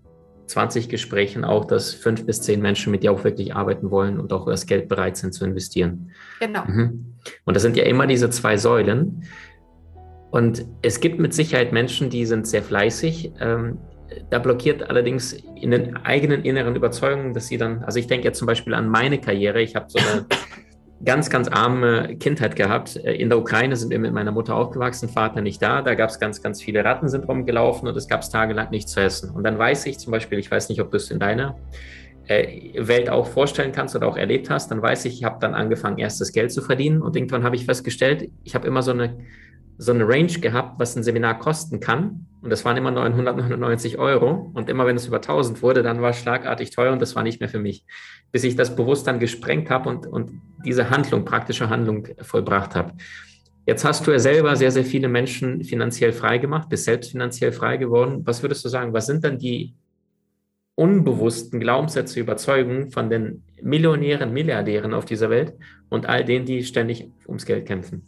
20 0.48 0.90
Gesprächen 0.90 1.44
auch, 1.44 1.66
dass 1.66 1.94
fünf 1.94 2.26
bis 2.26 2.42
zehn 2.42 2.62
Menschen 2.62 2.92
mit 2.92 3.04
dir 3.04 3.12
auch 3.12 3.24
wirklich 3.24 3.56
arbeiten 3.56 3.92
wollen 3.92 4.20
und 4.20 4.34
auch 4.34 4.46
das 4.46 4.66
Geld 4.66 4.88
bereit 4.90 5.18
sind 5.18 5.34
zu 5.34 5.46
investieren. 5.46 6.12
Genau. 6.40 6.66
Mhm. 6.66 7.16
Und 7.46 7.56
das 7.56 7.64
sind 7.64 7.78
ja 7.78 7.84
immer 7.84 8.08
diese 8.08 8.30
zwei 8.30 8.58
Säulen. 8.58 9.24
Und 10.32 10.66
es 10.82 11.00
gibt 11.00 11.20
mit 11.20 11.34
Sicherheit 11.34 11.74
Menschen, 11.74 12.10
die 12.10 12.26
sind 12.26 12.48
sehr 12.48 12.64
fleißig. 12.64 13.34
Ähm, 13.40 13.78
da 14.30 14.40
blockiert 14.40 14.90
allerdings 14.90 15.34
in 15.34 15.72
den 15.72 15.96
eigenen 15.98 16.44
inneren 16.44 16.76
Überzeugungen, 16.76 17.34
dass 17.34 17.48
sie 17.48 17.58
dann, 17.58 17.84
also 17.84 18.00
ich 18.00 18.08
denke 18.08 18.28
jetzt 18.28 18.40
zum 18.40 18.46
Beispiel 18.46 18.74
an 18.74 18.90
meine 18.90 19.20
Karriere. 19.20 19.62
Ich 19.62 19.76
habe 19.76 19.86
so 19.90 20.00
eine 20.00 20.26
ganz, 21.06 21.30
ganz 21.30 21.48
arme 21.48 22.16
Kindheit 22.18 22.56
gehabt. 22.56 22.96
Äh, 22.96 23.14
in 23.14 23.30
der 23.30 23.40
Ukraine 23.40 23.76
sind 23.76 23.90
wir 23.90 24.00
mit 24.00 24.14
meiner 24.14 24.32
Mutter 24.32 24.56
aufgewachsen, 24.56 25.10
Vater 25.10 25.42
nicht 25.42 25.62
da. 25.62 25.82
Da 25.82 25.96
gab 25.96 26.10
es 26.10 26.20
ganz, 26.20 26.42
ganz 26.42 26.62
viele 26.62 26.84
Ratten 26.84 27.10
sind 27.10 27.28
rumgelaufen 27.28 27.88
und 27.88 27.96
es 27.96 28.08
gab 28.08 28.22
tagelang 28.30 28.70
nichts 28.72 28.92
zu 28.92 29.02
essen. 29.02 29.32
Und 29.32 29.44
dann 29.44 29.58
weiß 29.58 29.86
ich 29.86 30.00
zum 30.00 30.12
Beispiel, 30.12 30.40
ich 30.40 30.50
weiß 30.50 30.70
nicht, 30.70 30.82
ob 30.82 30.92
du 30.92 30.98
es 30.98 31.12
in 31.12 31.20
deiner 31.20 31.58
äh, 32.28 32.74
Welt 32.76 33.10
auch 33.10 33.28
vorstellen 33.28 33.72
kannst 33.72 33.96
oder 33.96 34.08
auch 34.08 34.18
erlebt 34.18 34.50
hast, 34.50 34.72
dann 34.72 34.82
weiß 34.82 35.06
ich, 35.06 35.16
ich 35.16 35.24
habe 35.24 35.38
dann 35.40 35.56
angefangen, 35.56 35.98
erstes 35.98 36.32
Geld 36.32 36.52
zu 36.52 36.62
verdienen 36.62 37.02
und 37.02 37.16
irgendwann 37.16 37.44
habe 37.44 37.56
ich 37.56 37.66
festgestellt, 37.66 38.30
ich 38.44 38.56
habe 38.56 38.68
immer 38.68 38.84
so 38.84 38.92
eine 38.92 39.18
so 39.82 39.92
eine 39.94 40.08
Range 40.08 40.28
gehabt, 40.28 40.80
was 40.80 40.96
ein 40.96 41.02
Seminar 41.02 41.40
kosten 41.40 41.80
kann. 41.80 42.28
Und 42.42 42.50
das 42.50 42.66
waren 42.66 42.76
immer 42.76 42.92
999 42.92 44.00
Euro. 44.00 44.52
Und 44.54 44.70
immer 44.70 44.86
wenn 44.86 44.96
es 44.96 45.08
über 45.08 45.18
1000 45.18 45.62
wurde, 45.62 45.84
dann 45.84 46.02
war 46.02 46.10
es 46.10 46.18
schlagartig 46.18 46.72
teuer 46.72 46.92
und 46.92 47.02
das 47.02 47.16
war 47.16 47.24
nicht 47.24 47.40
mehr 47.40 47.50
für 47.50 47.60
mich. 47.60 47.86
Bis 48.32 48.44
ich 48.44 48.56
das 48.56 48.76
bewusst 48.76 49.06
dann 49.08 49.20
gesprengt 49.20 49.70
habe 49.70 49.90
und, 49.90 50.08
und 50.08 50.42
diese 50.66 50.90
Handlung, 50.90 51.24
praktische 51.24 51.70
Handlung 51.70 52.08
vollbracht 52.22 52.76
habe. 52.76 52.94
Jetzt 53.68 53.86
hast 53.86 54.08
du 54.08 54.12
ja 54.12 54.20
selber 54.20 54.56
sehr, 54.56 54.72
sehr 54.72 54.84
viele 54.84 55.08
Menschen 55.08 55.64
finanziell 55.64 56.14
frei 56.14 56.40
gemacht, 56.40 56.68
bist 56.68 56.86
selbst 56.86 57.12
finanziell 57.12 57.52
frei 57.52 57.78
geworden. 57.78 58.22
Was 58.26 58.42
würdest 58.42 58.66
du 58.66 58.70
sagen, 58.70 58.92
was 58.92 59.06
sind 59.06 59.24
dann 59.24 59.38
die 59.38 59.76
unbewussten 60.74 61.60
Glaubenssätze, 61.60 62.20
Überzeugungen 62.20 62.90
von 62.90 63.12
den 63.12 63.44
Millionären, 63.62 64.34
Milliardären 64.34 64.96
auf 64.96 65.06
dieser 65.06 65.30
Welt 65.30 65.54
und 65.90 66.08
all 66.08 66.26
denen, 66.26 66.46
die 66.46 66.64
ständig 66.64 67.08
ums 67.28 67.46
Geld 67.46 67.68
kämpfen? 67.68 68.02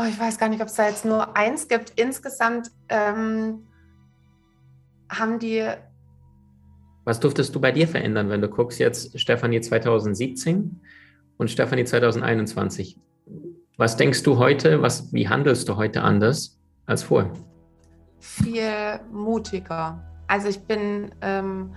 Oh, 0.00 0.04
ich 0.08 0.18
weiß 0.18 0.38
gar 0.38 0.48
nicht, 0.48 0.62
ob 0.62 0.68
es 0.68 0.74
da 0.74 0.86
jetzt 0.86 1.04
nur 1.04 1.36
eins 1.36 1.66
gibt. 1.66 1.98
Insgesamt 1.98 2.70
ähm, 2.88 3.66
haben 5.10 5.40
die. 5.40 5.66
Was 7.04 7.18
durftest 7.18 7.52
du 7.54 7.60
bei 7.60 7.72
dir 7.72 7.88
verändern, 7.88 8.30
wenn 8.30 8.40
du 8.40 8.48
guckst 8.48 8.78
jetzt 8.78 9.18
Stefanie 9.18 9.60
2017 9.60 10.80
und 11.36 11.50
Stefanie 11.50 11.84
2021? 11.84 12.96
Was 13.76 13.96
denkst 13.96 14.22
du 14.22 14.38
heute, 14.38 14.82
was, 14.82 15.12
wie 15.12 15.28
handelst 15.28 15.68
du 15.68 15.76
heute 15.76 16.02
anders 16.02 16.60
als 16.86 17.02
vorher? 17.02 17.32
Viel 18.20 19.00
mutiger. 19.10 20.04
Also 20.28 20.48
ich 20.48 20.60
bin, 20.60 21.12
ähm, 21.22 21.74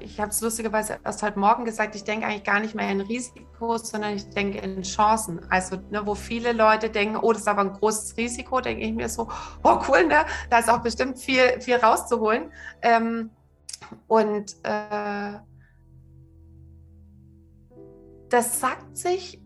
ich 0.00 0.20
habe 0.20 0.30
es 0.30 0.40
lustigerweise 0.40 0.98
erst 1.04 1.22
heute 1.22 1.38
Morgen 1.38 1.64
gesagt, 1.64 1.94
ich 1.94 2.04
denke 2.04 2.26
eigentlich 2.26 2.44
gar 2.44 2.60
nicht 2.60 2.74
mehr 2.74 2.90
in 2.90 3.00
Risikos, 3.00 3.90
sondern 3.90 4.14
ich 4.14 4.28
denke 4.30 4.58
in 4.58 4.82
Chancen. 4.82 5.40
Also 5.50 5.76
ne, 5.90 6.06
wo 6.06 6.14
viele 6.14 6.52
Leute 6.52 6.90
denken, 6.90 7.16
oh, 7.16 7.32
das 7.32 7.42
ist 7.42 7.48
aber 7.48 7.62
ein 7.62 7.72
großes 7.72 8.16
Risiko, 8.16 8.60
denke 8.60 8.84
ich 8.84 8.92
mir 8.92 9.08
so, 9.08 9.28
oh 9.62 9.80
cool, 9.88 10.06
ne? 10.06 10.24
da 10.50 10.58
ist 10.58 10.70
auch 10.70 10.82
bestimmt 10.82 11.18
viel, 11.18 11.60
viel 11.60 11.76
rauszuholen. 11.76 12.52
Ähm, 12.82 13.30
und 14.08 14.56
äh, 14.62 15.38
das 18.28 18.60
sagt 18.60 18.96
sich 18.96 19.40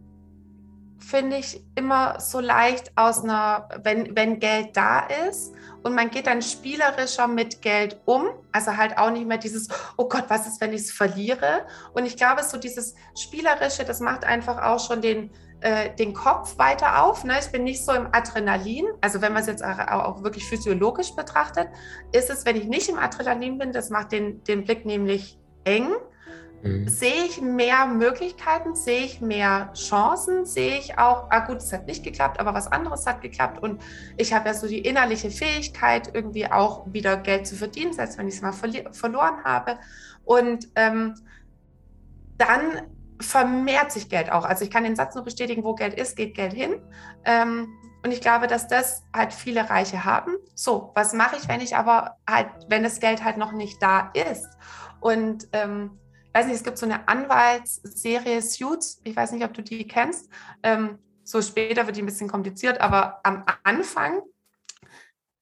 finde 1.08 1.38
ich, 1.38 1.64
immer 1.74 2.20
so 2.20 2.38
leicht 2.38 2.92
aus 2.96 3.24
einer, 3.24 3.68
wenn, 3.82 4.14
wenn 4.14 4.40
Geld 4.40 4.76
da 4.76 5.00
ist 5.28 5.54
und 5.82 5.94
man 5.94 6.10
geht 6.10 6.26
dann 6.26 6.42
spielerischer 6.42 7.28
mit 7.28 7.62
Geld 7.62 8.00
um. 8.04 8.28
Also 8.52 8.76
halt 8.76 8.98
auch 8.98 9.10
nicht 9.10 9.26
mehr 9.26 9.38
dieses, 9.38 9.68
oh 9.96 10.08
Gott, 10.08 10.24
was 10.28 10.46
ist, 10.46 10.60
wenn 10.60 10.72
ich 10.72 10.82
es 10.82 10.92
verliere? 10.92 11.66
Und 11.94 12.06
ich 12.06 12.16
glaube, 12.16 12.42
so 12.42 12.58
dieses 12.58 12.94
Spielerische, 13.16 13.84
das 13.84 14.00
macht 14.00 14.24
einfach 14.24 14.62
auch 14.62 14.80
schon 14.80 15.00
den, 15.00 15.30
äh, 15.60 15.94
den 15.94 16.14
Kopf 16.14 16.58
weiter 16.58 17.02
auf. 17.02 17.24
Ne? 17.24 17.38
Ich 17.40 17.50
bin 17.50 17.64
nicht 17.64 17.84
so 17.84 17.92
im 17.92 18.08
Adrenalin. 18.12 18.86
Also 19.00 19.20
wenn 19.20 19.32
man 19.32 19.42
es 19.42 19.48
jetzt 19.48 19.64
auch, 19.64 20.22
wirklich 20.22 20.44
physiologisch 20.44 21.14
betrachtet, 21.14 21.68
ist 22.12 22.30
es, 22.30 22.44
wenn 22.44 22.56
ich 22.56 22.64
nicht 22.64 22.88
im 22.88 22.98
Adrenalin 22.98 23.58
bin, 23.58 23.72
das 23.72 23.90
macht 23.90 24.12
den, 24.12 24.42
den 24.44 24.64
Blick 24.64 24.84
nämlich 24.84 25.38
eng. 25.64 25.90
Mhm. 26.62 26.88
Sehe 26.88 27.24
ich 27.24 27.40
mehr 27.40 27.86
Möglichkeiten, 27.86 28.74
sehe 28.74 29.04
ich 29.04 29.20
mehr 29.20 29.72
Chancen, 29.74 30.44
sehe 30.44 30.78
ich 30.78 30.98
auch, 30.98 31.28
ah 31.30 31.40
gut, 31.40 31.58
es 31.58 31.72
hat 31.72 31.86
nicht 31.86 32.02
geklappt, 32.02 32.40
aber 32.40 32.54
was 32.54 32.70
anderes 32.70 33.06
hat 33.06 33.20
geklappt 33.20 33.62
und 33.62 33.80
ich 34.16 34.32
habe 34.32 34.48
ja 34.48 34.54
so 34.54 34.66
die 34.66 34.80
innerliche 34.80 35.30
Fähigkeit, 35.30 36.10
irgendwie 36.12 36.50
auch 36.50 36.92
wieder 36.92 37.16
Geld 37.16 37.46
zu 37.46 37.54
verdienen, 37.54 37.92
selbst 37.92 38.18
wenn 38.18 38.28
ich 38.28 38.34
es 38.34 38.42
mal 38.42 38.52
verloren 38.52 39.44
habe. 39.44 39.78
Und 40.24 40.68
ähm, 40.74 41.14
dann 42.36 42.82
vermehrt 43.20 43.92
sich 43.92 44.08
Geld 44.08 44.30
auch. 44.30 44.44
Also 44.44 44.64
ich 44.64 44.70
kann 44.70 44.84
den 44.84 44.96
Satz 44.96 45.14
nur 45.14 45.24
bestätigen, 45.24 45.64
wo 45.64 45.74
Geld 45.74 45.94
ist, 45.94 46.16
geht 46.16 46.34
Geld 46.34 46.52
hin. 46.52 46.80
Ähm, 47.24 47.68
und 48.04 48.12
ich 48.12 48.20
glaube, 48.20 48.46
dass 48.46 48.68
das 48.68 49.02
halt 49.14 49.32
viele 49.32 49.68
Reiche 49.68 50.04
haben. 50.04 50.36
So, 50.54 50.92
was 50.94 51.12
mache 51.12 51.36
ich, 51.36 51.48
wenn 51.48 51.60
ich 51.60 51.74
aber 51.74 52.16
halt, 52.28 52.48
wenn 52.68 52.82
das 52.82 53.00
Geld 53.00 53.24
halt 53.24 53.36
noch 53.36 53.52
nicht 53.52 53.82
da 53.82 54.12
ist? 54.14 54.46
Und 55.00 55.48
ähm, 55.52 55.98
weiß 56.32 56.46
nicht, 56.46 56.56
es 56.56 56.64
gibt 56.64 56.78
so 56.78 56.86
eine 56.86 57.08
Anwaltsserie 57.08 58.42
Suits, 58.42 59.00
ich 59.04 59.16
weiß 59.16 59.32
nicht, 59.32 59.44
ob 59.44 59.54
du 59.54 59.62
die 59.62 59.86
kennst. 59.86 60.30
Ähm, 60.62 60.98
so 61.24 61.42
später 61.42 61.86
wird 61.86 61.96
die 61.96 62.02
ein 62.02 62.06
bisschen 62.06 62.28
kompliziert, 62.28 62.80
aber 62.80 63.20
am 63.22 63.44
Anfang, 63.62 64.22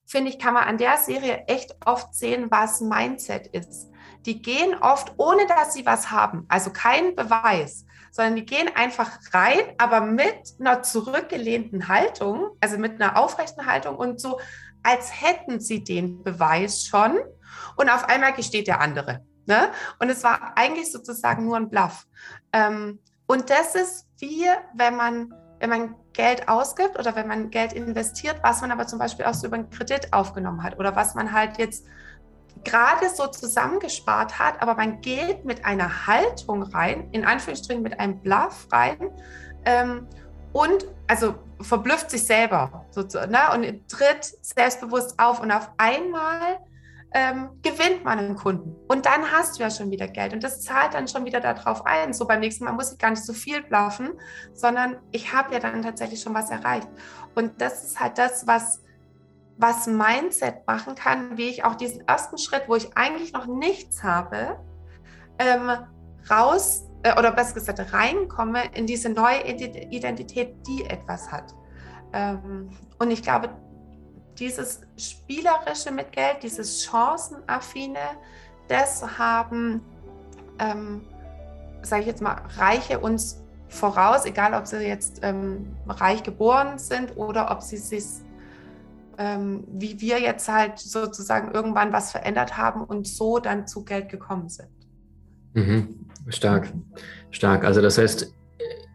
finde 0.05 0.31
ich, 0.31 0.39
kann 0.39 0.53
man 0.53 0.63
an 0.63 0.77
der 0.77 0.97
Serie 0.97 1.45
echt 1.47 1.75
oft 1.85 2.13
sehen, 2.13 2.47
was 2.49 2.81
Mindset 2.81 3.47
ist. 3.47 3.89
Die 4.25 4.41
gehen 4.41 4.75
oft, 4.75 5.13
ohne 5.17 5.47
dass 5.47 5.73
sie 5.73 5.85
was 5.85 6.11
haben, 6.11 6.45
also 6.49 6.71
kein 6.71 7.15
Beweis, 7.15 7.85
sondern 8.11 8.35
die 8.35 8.45
gehen 8.45 8.69
einfach 8.75 9.17
rein, 9.31 9.61
aber 9.77 10.01
mit 10.01 10.55
einer 10.59 10.83
zurückgelehnten 10.83 11.87
Haltung, 11.87 12.49
also 12.59 12.77
mit 12.77 13.01
einer 13.01 13.17
aufrechten 13.17 13.65
Haltung 13.65 13.95
und 13.95 14.19
so, 14.19 14.39
als 14.83 15.21
hätten 15.21 15.59
sie 15.59 15.83
den 15.83 16.23
Beweis 16.23 16.85
schon. 16.85 17.17
Und 17.75 17.89
auf 17.89 18.09
einmal 18.09 18.33
gesteht 18.33 18.67
der 18.67 18.81
andere. 18.81 19.25
Ne? 19.47 19.71
Und 19.99 20.09
es 20.09 20.23
war 20.23 20.53
eigentlich 20.55 20.91
sozusagen 20.91 21.45
nur 21.45 21.55
ein 21.57 21.69
Bluff. 21.69 22.05
Ähm, 22.53 22.99
und 23.27 23.49
das 23.49 23.75
ist 23.75 24.07
wie, 24.19 24.45
wenn 24.75 24.95
man, 24.95 25.33
wenn 25.59 25.69
man 25.69 25.95
Geld 26.13 26.47
ausgibt 26.49 26.99
oder 26.99 27.15
wenn 27.15 27.27
man 27.27 27.49
Geld 27.49 27.73
investiert, 27.73 28.37
was 28.43 28.61
man 28.61 28.71
aber 28.71 28.87
zum 28.87 28.99
Beispiel 28.99 29.25
auch 29.25 29.33
so 29.33 29.47
über 29.47 29.55
einen 29.55 29.69
Kredit 29.69 30.11
aufgenommen 30.11 30.63
hat 30.63 30.77
oder 30.77 30.95
was 30.95 31.15
man 31.15 31.31
halt 31.31 31.57
jetzt 31.57 31.85
gerade 32.63 33.09
so 33.09 33.27
zusammengespart 33.27 34.37
hat, 34.37 34.61
aber 34.61 34.75
man 34.75 34.99
geht 35.01 35.45
mit 35.45 35.63
einer 35.63 36.07
Haltung 36.07 36.63
rein, 36.63 37.07
in 37.11 37.25
Anführungsstrichen 37.25 37.83
mit 37.83 37.99
einem 37.99 38.19
Bluff 38.19 38.67
rein 38.71 39.11
ähm, 39.65 40.07
und 40.53 40.85
also 41.07 41.35
verblüfft 41.61 42.11
sich 42.11 42.25
selber 42.25 42.85
sozusagen 42.91 43.31
ne? 43.31 43.39
und 43.53 43.87
tritt 43.87 44.25
selbstbewusst 44.41 45.17
auf 45.19 45.39
und 45.39 45.51
auf 45.51 45.69
einmal 45.77 46.59
ähm, 47.13 47.49
gewinnt 47.61 48.03
man 48.03 48.19
einen 48.19 48.35
Kunden. 48.35 48.75
Und 48.87 49.05
dann 49.05 49.31
hast 49.31 49.57
du 49.57 49.63
ja 49.63 49.69
schon 49.69 49.91
wieder 49.91 50.07
Geld. 50.07 50.33
Und 50.33 50.43
das 50.43 50.61
zahlt 50.61 50.93
dann 50.93 51.07
schon 51.07 51.25
wieder 51.25 51.39
darauf 51.39 51.85
ein. 51.85 52.13
So 52.13 52.25
beim 52.25 52.41
nächsten 52.41 52.65
Mal 52.65 52.73
muss 52.73 52.91
ich 52.91 52.97
gar 52.97 53.11
nicht 53.11 53.23
so 53.23 53.33
viel 53.33 53.63
bluffen, 53.63 54.11
sondern 54.53 54.97
ich 55.11 55.33
habe 55.33 55.53
ja 55.53 55.59
dann 55.59 55.81
tatsächlich 55.81 56.21
schon 56.21 56.33
was 56.33 56.49
erreicht. 56.49 56.87
Und 57.35 57.61
das 57.61 57.83
ist 57.85 57.99
halt 57.99 58.17
das, 58.17 58.45
was, 58.45 58.81
was 59.57 59.87
Mindset 59.87 60.67
machen 60.67 60.95
kann, 60.95 61.37
wie 61.37 61.49
ich 61.49 61.63
auch 61.63 61.75
diesen 61.75 62.05
ersten 62.07 62.37
Schritt, 62.37 62.63
wo 62.67 62.75
ich 62.75 62.95
eigentlich 62.97 63.33
noch 63.33 63.47
nichts 63.47 64.03
habe, 64.03 64.59
ähm, 65.39 65.71
raus 66.29 66.83
äh, 67.03 67.17
oder 67.17 67.31
besser 67.31 67.53
gesagt 67.53 67.93
reinkomme 67.93 68.63
in 68.73 68.85
diese 68.85 69.09
neue 69.09 69.47
Identität, 69.47 70.55
die 70.67 70.85
etwas 70.85 71.31
hat. 71.31 71.55
Ähm, 72.13 72.69
und 72.99 73.11
ich 73.11 73.21
glaube, 73.21 73.49
dieses 74.39 74.81
Spielerische 74.97 75.91
mit 75.91 76.11
Geld, 76.11 76.43
dieses 76.43 76.83
Chancenaffine, 76.85 77.99
das 78.67 79.17
haben, 79.17 79.81
ähm, 80.59 81.01
sage 81.81 82.01
ich 82.01 82.07
jetzt 82.07 82.21
mal, 82.21 82.41
Reiche 82.57 82.99
uns 82.99 83.41
voraus, 83.69 84.25
egal 84.25 84.53
ob 84.53 84.67
sie 84.67 84.77
jetzt 84.77 85.19
ähm, 85.23 85.75
reich 85.87 86.23
geboren 86.23 86.77
sind 86.77 87.17
oder 87.17 87.51
ob 87.51 87.61
sie 87.61 87.77
sich, 87.77 88.05
ähm, 89.17 89.63
wie 89.67 89.99
wir 89.99 90.19
jetzt 90.19 90.47
halt 90.47 90.79
sozusagen 90.79 91.51
irgendwann 91.53 91.91
was 91.91 92.11
verändert 92.11 92.57
haben 92.57 92.83
und 92.83 93.07
so 93.07 93.39
dann 93.39 93.67
zu 93.67 93.83
Geld 93.83 94.09
gekommen 94.09 94.49
sind. 94.49 94.69
Mhm. 95.53 96.07
Stark, 96.29 96.71
stark. 97.31 97.63
Also 97.63 97.81
das 97.81 97.97
heißt, 97.97 98.33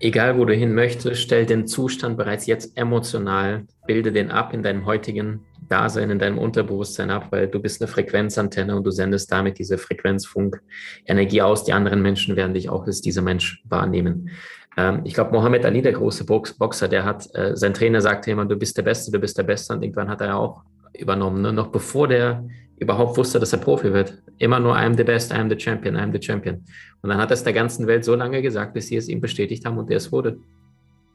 egal 0.03 0.37
wo 0.37 0.45
du 0.45 0.53
hin 0.53 0.75
möchtest, 0.75 1.23
stell 1.23 1.47
den 1.47 1.67
Zustand 1.67 2.17
bereits 2.17 2.47
jetzt 2.47 2.77
emotional, 2.77 3.67
bilde 3.87 4.13
den 4.13 4.31
ab 4.31 4.53
in 4.53 4.63
deinem 4.63 4.85
heutigen 4.85 5.41
Dasein, 5.69 6.11
in 6.11 6.19
deinem 6.19 6.39
Unterbewusstsein 6.39 7.11
ab, 7.11 7.29
weil 7.31 7.49
du 7.49 7.61
bist 7.61 7.81
eine 7.81 7.89
Frequenzantenne 7.89 8.77
und 8.77 8.85
du 8.85 8.91
sendest 8.91 9.31
damit 9.31 9.59
diese 9.59 9.79
Frequenzfunk-Energie 9.79 11.41
aus. 11.41 11.65
Die 11.65 11.73
anderen 11.73 12.03
Menschen 12.03 12.37
werden 12.37 12.53
dich 12.53 12.69
auch 12.69 12.87
als 12.87 13.01
dieser 13.01 13.23
Mensch 13.23 13.63
wahrnehmen. 13.65 14.31
Ähm, 14.77 15.03
ich 15.05 15.15
glaube, 15.15 15.33
Mohammed 15.33 15.65
Ali, 15.65 15.81
der 15.81 15.93
große 15.93 16.27
Box 16.27 16.55
Boxer, 16.55 16.89
der 16.89 17.05
hat, 17.05 17.33
äh, 17.35 17.57
sein 17.57 17.73
Trainer 17.73 18.01
sagte 18.01 18.33
immer, 18.33 18.45
du 18.45 18.57
bist 18.57 18.77
der 18.77 18.83
Beste, 18.83 19.13
du 19.13 19.21
bist 19.21 19.39
der 19.39 19.45
Beste 19.45 19.73
und 19.73 19.83
irgendwann 19.83 20.09
hat 20.09 20.21
er 20.21 20.37
auch 20.37 20.63
übernommen, 20.95 21.43
ne? 21.43 21.53
noch 21.53 21.69
bevor 21.69 22.09
der 22.09 22.45
überhaupt 22.83 23.17
wusste, 23.17 23.41
dass 23.41 23.53
er 23.53 23.59
Profi 23.59 23.93
wird. 23.93 24.23
Immer 24.39 24.61
nur 24.61 24.77
I'm 24.77 24.97
the 24.97 25.05
best, 25.05 25.33
I'm 25.33 25.49
the 25.49 25.59
champion, 25.59 25.97
I'm 25.97 26.13
the 26.13 26.25
champion. 26.25 26.65
Und 27.01 27.11
dann 27.11 27.19
hat 27.19 27.31
er 27.31 27.35
es 27.35 27.45
der 27.45 27.53
ganzen 27.53 27.87
Welt 27.87 28.05
so 28.05 28.15
lange 28.15 28.43
gesagt, 28.43 28.75
bis 28.75 28.89
sie 28.89 28.97
es 28.97 29.09
ihm 29.09 29.21
bestätigt 29.21 29.65
haben 29.65 29.79
und 29.79 29.89
der 29.89 29.97
es 29.97 30.13
wurde. 30.13 30.39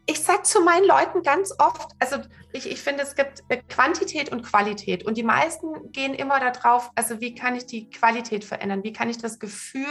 Ich 0.09 0.21
sage 0.21 0.43
zu 0.43 0.61
meinen 0.61 0.87
Leuten 0.87 1.21
ganz 1.21 1.53
oft, 1.59 1.91
also 1.99 2.17
ich, 2.53 2.71
ich 2.71 2.79
finde, 2.81 3.03
es 3.03 3.15
gibt 3.15 3.43
äh, 3.49 3.57
Quantität 3.67 4.31
und 4.31 4.41
Qualität. 4.41 5.05
Und 5.05 5.17
die 5.17 5.23
meisten 5.23 5.91
gehen 5.91 6.13
immer 6.13 6.39
darauf, 6.39 6.91
also 6.95 7.19
wie 7.19 7.35
kann 7.35 7.55
ich 7.55 7.65
die 7.65 7.89
Qualität 7.89 8.45
verändern? 8.45 8.83
Wie 8.83 8.93
kann 8.93 9.09
ich 9.09 9.17
das 9.17 9.37
Gefühl 9.37 9.83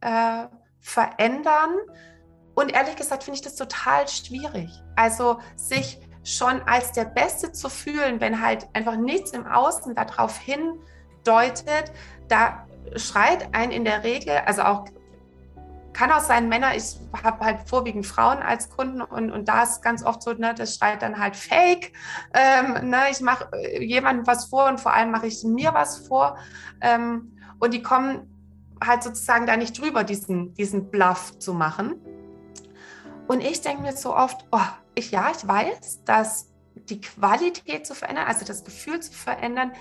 äh, 0.00 0.44
verändern? 0.78 1.74
Und 2.54 2.72
ehrlich 2.72 2.94
gesagt 2.94 3.24
finde 3.24 3.38
ich 3.38 3.42
das 3.42 3.56
total 3.56 4.06
schwierig. 4.06 4.70
Also 4.94 5.38
sich 5.56 5.98
schon 6.22 6.62
als 6.62 6.92
der 6.92 7.06
Beste 7.06 7.52
zu 7.52 7.68
fühlen, 7.68 8.20
wenn 8.20 8.40
halt 8.40 8.68
einfach 8.74 8.96
nichts 8.96 9.32
im 9.32 9.46
Außen 9.46 9.94
darauf 9.94 10.36
hindeutet, 11.24 11.92
da 12.28 12.66
schreit 12.96 13.54
ein 13.54 13.70
in 13.70 13.84
der 13.84 14.04
Regel, 14.04 14.36
also 14.46 14.62
auch 14.62 14.84
kann 15.92 16.12
auch 16.12 16.20
sein, 16.20 16.48
Männer, 16.48 16.76
ich 16.76 16.96
habe 17.22 17.44
halt 17.44 17.68
vorwiegend 17.68 18.06
Frauen 18.06 18.38
als 18.38 18.70
Kunden 18.70 19.02
und, 19.02 19.30
und 19.32 19.48
da 19.48 19.64
ist 19.64 19.82
ganz 19.82 20.04
oft 20.04 20.22
so, 20.22 20.32
ne, 20.32 20.54
das 20.54 20.76
schreit 20.76 21.02
dann 21.02 21.18
halt 21.18 21.34
Fake. 21.34 21.92
Ähm, 22.32 22.88
ne, 22.88 23.10
ich 23.10 23.20
mache 23.20 23.50
äh, 23.52 23.84
jemandem 23.84 24.26
was 24.26 24.46
vor 24.46 24.68
und 24.68 24.80
vor 24.80 24.94
allem 24.94 25.10
mache 25.10 25.26
ich 25.26 25.42
mir 25.42 25.74
was 25.74 26.06
vor. 26.06 26.38
Ähm, 26.80 27.36
und 27.58 27.74
die 27.74 27.82
kommen 27.82 28.76
halt 28.82 29.02
sozusagen 29.02 29.46
da 29.46 29.56
nicht 29.56 29.78
drüber, 29.78 30.04
diesen, 30.04 30.54
diesen 30.54 30.90
Bluff 30.90 31.36
zu 31.38 31.52
machen. 31.54 31.96
Und 33.26 33.40
ich 33.40 33.60
denke 33.60 33.82
mir 33.82 33.96
so 33.96 34.14
oft, 34.16 34.46
oh, 34.52 34.60
ich, 34.94 35.10
ja, 35.10 35.30
ich 35.36 35.46
weiß, 35.46 36.04
dass 36.04 36.50
die 36.88 37.00
Qualität 37.00 37.86
zu 37.86 37.94
verändern, 37.94 38.26
also 38.26 38.44
das 38.44 38.64
Gefühl 38.64 39.00
zu 39.00 39.12
verändern, 39.12 39.72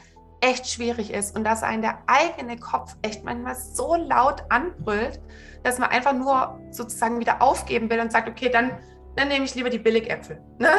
echt 0.41 0.69
schwierig 0.69 1.13
ist 1.13 1.36
und 1.36 1.43
dass 1.43 1.63
einen 1.63 1.81
der 1.81 2.00
eigene 2.08 2.58
Kopf 2.58 2.96
echt 3.01 3.24
manchmal 3.24 3.55
so 3.55 3.96
laut 3.96 4.43
anbrüllt, 4.50 5.19
dass 5.63 5.79
man 5.79 5.89
einfach 5.89 6.13
nur 6.13 6.60
sozusagen 6.72 7.19
wieder 7.19 7.41
aufgeben 7.41 7.89
will 7.89 8.00
und 8.00 8.12
sagt, 8.12 8.29
okay, 8.29 8.50
dann, 8.50 8.72
dann 9.15 9.27
nehme 9.27 9.46
ich 9.46 9.55
lieber 9.55 9.69
die 9.69 9.79
Billigäpfel. 9.79 10.41
Ne? 10.60 10.69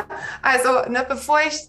Also 0.42 0.90
ne, 0.90 1.04
bevor 1.08 1.40
ich 1.46 1.68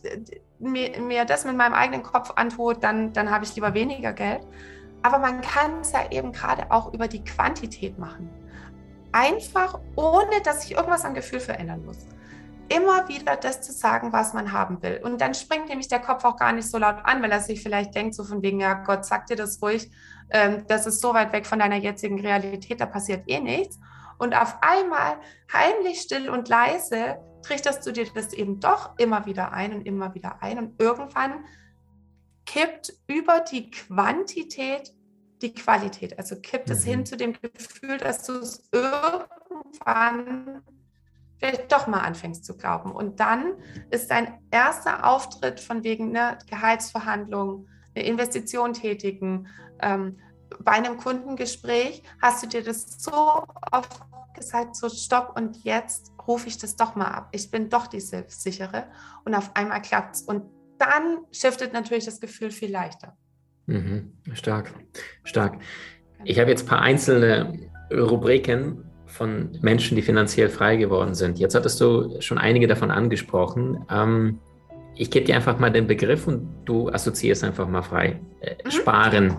mir, 0.60 1.00
mir 1.00 1.26
das 1.26 1.46
mit 1.46 1.56
meinem 1.56 1.74
eigenen 1.74 2.04
Kopf 2.04 2.32
antue, 2.36 2.76
dann, 2.76 3.14
dann 3.14 3.32
habe 3.32 3.46
ich 3.46 3.56
lieber 3.56 3.74
weniger 3.74 4.14
Geld. 4.14 4.46
Aber 5.02 5.18
man 5.18 5.42
kann 5.42 5.80
es 5.82 5.94
ja 5.94 6.12
eben 6.12 6.32
gerade 6.32 6.70
auch 6.70 6.94
über 6.94 7.08
die 7.08 7.24
Quantität 7.24 7.98
machen. 7.98 8.30
Einfach, 9.14 9.80
ohne 9.96 10.42
dass 10.44 10.64
ich 10.66 10.74
irgendwas 10.74 11.04
am 11.04 11.14
Gefühl 11.14 11.40
verändern 11.40 11.84
muss 11.86 12.06
immer 12.72 13.08
wieder 13.08 13.36
das 13.36 13.62
zu 13.62 13.74
sagen, 13.74 14.14
was 14.14 14.34
man 14.34 14.52
haben 14.52 14.82
will. 14.82 15.02
Und 15.04 15.20
dann 15.20 15.34
springt 15.34 15.68
nämlich 15.70 15.90
der 15.90 16.00
Kopf 16.00 16.24
auch 16.24 16.38
gar 16.38 16.54
nicht 16.54 16.70
so 16.70 16.78
laut 16.78 16.98
an, 17.04 17.22
weil 17.22 17.32
er 17.32 17.42
sich 17.42 17.62
vielleicht 17.62 17.94
denkt, 17.96 18.16
so 18.16 18.24
von 18.24 18.42
wegen, 18.42 18.60
ja 18.60 18.74
Gott, 18.74 19.06
sag 19.06 19.28
dir 19.28 19.36
das 19.36 19.62
ruhig, 19.62 19.92
ähm, 20.30 20.64
das 20.68 20.86
ist 20.86 21.02
so 21.02 21.14
weit 21.14 21.34
weg 21.34 21.46
von 21.46 21.60
deiner 21.60 21.76
jetzigen 21.76 22.20
Realität, 22.20 22.80
da 22.80 22.86
passiert 22.86 23.24
eh 23.28 23.40
nichts. 23.40 23.78
Und 24.18 24.36
auf 24.36 24.58
einmal, 24.62 25.18
heimlich, 25.52 26.02
still 26.02 26.30
und 26.30 26.48
leise, 26.48 27.18
trichterst 27.44 27.86
du 27.86 27.92
dir 27.92 28.06
das 28.14 28.34
eben 28.34 28.60
doch 28.60 28.98
immer 28.98 29.26
wieder 29.26 29.52
ein 29.52 29.74
und 29.74 29.86
immer 29.86 30.14
wieder 30.14 30.42
ein. 30.42 30.60
Und 30.60 30.82
irgendwann 30.82 31.46
kippt 32.46 32.94
über 33.08 33.40
die 33.40 33.70
Quantität 33.72 34.94
die 35.42 35.54
Qualität. 35.54 36.18
Also 36.20 36.40
kippt 36.40 36.70
mhm. 36.70 36.74
es 36.74 36.84
hin 36.84 37.06
zu 37.06 37.18
dem 37.18 37.34
Gefühl, 37.34 37.98
dass 37.98 38.24
du 38.24 38.34
es 38.34 38.70
irgendwann 38.72 40.62
vielleicht 41.42 41.72
doch 41.72 41.88
mal 41.88 42.02
anfängst 42.02 42.46
zu 42.46 42.56
glauben. 42.56 42.92
Und 42.92 43.20
dann 43.20 43.54
ist 43.90 44.12
dein 44.12 44.40
erster 44.52 45.06
Auftritt 45.06 45.60
von 45.60 45.84
wegen 45.84 46.16
einer 46.16 46.38
Gehaltsverhandlung, 46.50 47.68
eine 47.96 48.06
Investition 48.06 48.74
tätigen, 48.74 49.48
ähm, 49.82 50.18
bei 50.60 50.74
einem 50.74 50.98
Kundengespräch 50.98 52.04
hast 52.22 52.44
du 52.44 52.48
dir 52.48 52.64
das 52.64 53.02
so 53.02 53.14
oft 53.72 54.02
gesagt, 54.36 54.76
so 54.76 54.90
stopp 54.90 55.36
und 55.36 55.64
jetzt 55.64 56.12
rufe 56.28 56.48
ich 56.48 56.58
das 56.58 56.76
doch 56.76 56.96
mal 56.96 57.08
ab. 57.08 57.30
Ich 57.32 57.50
bin 57.52 57.70
doch 57.70 57.88
die 57.88 58.00
Selbstsichere 58.00 58.86
und 59.26 59.34
auf 59.34 59.56
einmal 59.56 59.82
klappt 59.82 60.16
es. 60.16 60.22
Und 60.22 60.44
dann 60.78 61.20
shiftet 61.32 61.74
natürlich 61.74 62.06
das 62.06 62.20
Gefühl 62.20 62.52
viel 62.52 62.72
leichter. 62.72 63.16
Mhm. 63.66 64.18
Stark, 64.34 64.74
stark. 65.24 65.60
Ich 66.24 66.40
habe 66.40 66.50
jetzt 66.50 66.64
ein 66.64 66.68
paar 66.68 66.82
einzelne 66.82 67.70
Rubriken, 67.92 68.91
von 69.12 69.58
Menschen, 69.62 69.96
die 69.96 70.02
finanziell 70.02 70.50
frei 70.50 70.78
geworden 70.78 71.14
sind. 71.14 71.40
Jetzt 71.40 71.56
hattest 71.56 71.80
du 71.82 72.20
schon 72.22 72.38
einige 72.38 72.68
davon 72.68 72.92
angesprochen. 72.92 73.86
Ähm, 73.90 74.40
ich 74.96 75.12
gebe 75.12 75.26
dir 75.26 75.36
einfach 75.36 75.60
mal 75.60 75.72
den 75.72 75.88
Begriff 75.88 76.28
und 76.28 76.48
du 76.66 76.90
assoziierst 76.90 77.44
einfach 77.44 77.68
mal 77.68 77.82
frei. 77.82 78.20
Äh, 78.42 78.56
mhm. 78.64 78.72
Sparen. 78.72 79.38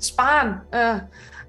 Sparen. 0.00 0.62
Äh, 0.70 1.00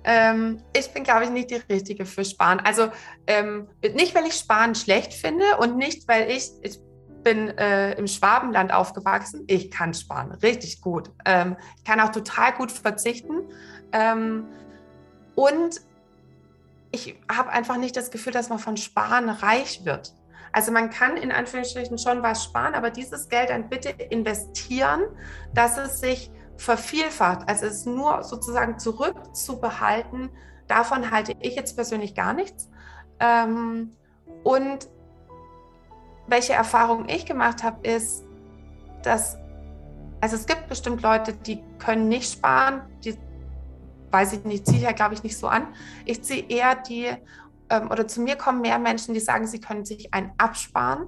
ähm, 0.03 0.59
ich 0.75 0.91
bin, 0.91 1.03
glaube 1.03 1.23
ich, 1.23 1.29
nicht 1.29 1.49
die 1.49 1.61
Richtige 1.71 2.05
für 2.05 2.25
Sparen. 2.25 2.59
Also 2.59 2.89
ähm, 3.27 3.67
nicht, 3.81 4.13
weil 4.15 4.25
ich 4.25 4.33
Sparen 4.33 4.75
schlecht 4.75 5.13
finde 5.13 5.45
und 5.59 5.77
nicht, 5.77 6.07
weil 6.07 6.29
ich, 6.29 6.51
ich 6.61 6.77
bin 7.23 7.57
äh, 7.57 7.93
im 7.93 8.07
Schwabenland 8.07 8.73
aufgewachsen. 8.73 9.45
Ich 9.47 9.71
kann 9.71 9.93
sparen, 9.93 10.31
richtig 10.43 10.81
gut. 10.81 11.09
Ähm, 11.25 11.55
ich 11.77 11.83
kann 11.83 11.99
auch 11.99 12.11
total 12.11 12.53
gut 12.53 12.71
verzichten. 12.71 13.49
Ähm, 13.93 14.45
und 15.35 15.81
ich 16.93 17.19
habe 17.29 17.49
einfach 17.49 17.77
nicht 17.77 17.97
das 17.97 18.11
Gefühl, 18.11 18.31
dass 18.31 18.49
man 18.49 18.59
von 18.59 18.77
Sparen 18.77 19.27
reich 19.27 19.83
wird. 19.83 20.13
Also 20.51 20.71
man 20.71 20.91
kann 20.91 21.17
in 21.17 21.31
Anführungsstrichen 21.31 21.97
schon 21.97 22.21
was 22.21 22.43
sparen, 22.43 22.75
aber 22.75 22.91
dieses 22.91 23.27
Geld 23.27 23.49
dann 23.49 23.67
bitte 23.67 23.89
investieren, 23.89 25.01
dass 25.55 25.77
es 25.77 25.99
sich 25.99 26.29
vervielfacht. 26.55 27.49
Also 27.49 27.65
es 27.65 27.87
nur 27.87 28.23
sozusagen 28.23 28.77
zurückzubehalten, 28.77 30.29
davon 30.67 31.09
halte 31.09 31.33
ich 31.39 31.55
jetzt 31.55 31.75
persönlich 31.75 32.13
gar 32.13 32.33
nichts. 32.33 32.69
Ähm, 33.19 33.97
und 34.43 34.87
welche 36.27 36.53
Erfahrung 36.53 37.09
ich 37.09 37.25
gemacht 37.25 37.63
habe, 37.63 37.87
ist, 37.87 38.23
dass, 39.01 39.35
also 40.21 40.35
es 40.35 40.45
gibt 40.45 40.67
bestimmt 40.69 41.01
Leute, 41.01 41.33
die 41.33 41.63
können 41.79 42.07
nicht 42.07 42.31
sparen, 42.31 42.83
die 43.03 43.17
weiß 44.13 44.33
ich 44.33 44.43
nicht, 44.45 44.67
ziehe 44.67 44.77
ich 44.77 44.83
ja, 44.83 44.91
glaube 44.91 45.15
ich, 45.15 45.23
nicht 45.23 45.37
so 45.37 45.47
an. 45.47 45.67
Ich 46.05 46.23
ziehe 46.23 46.47
eher 46.47 46.75
die, 46.75 47.11
ähm, 47.69 47.89
oder 47.89 48.07
zu 48.07 48.21
mir 48.21 48.35
kommen 48.35 48.61
mehr 48.61 48.77
Menschen, 48.77 49.13
die 49.13 49.19
sagen, 49.19 49.47
sie 49.47 49.59
können 49.59 49.83
sich 49.83 50.13
ein 50.13 50.33
absparen 50.37 51.07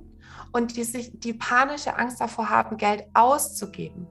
und 0.51 0.75
die 0.75 0.83
sich 0.83 1.11
die 1.13 1.33
panische 1.33 1.97
Angst 1.97 2.19
davor 2.19 2.49
haben, 2.49 2.77
Geld 2.77 3.05
auszugeben. 3.13 4.07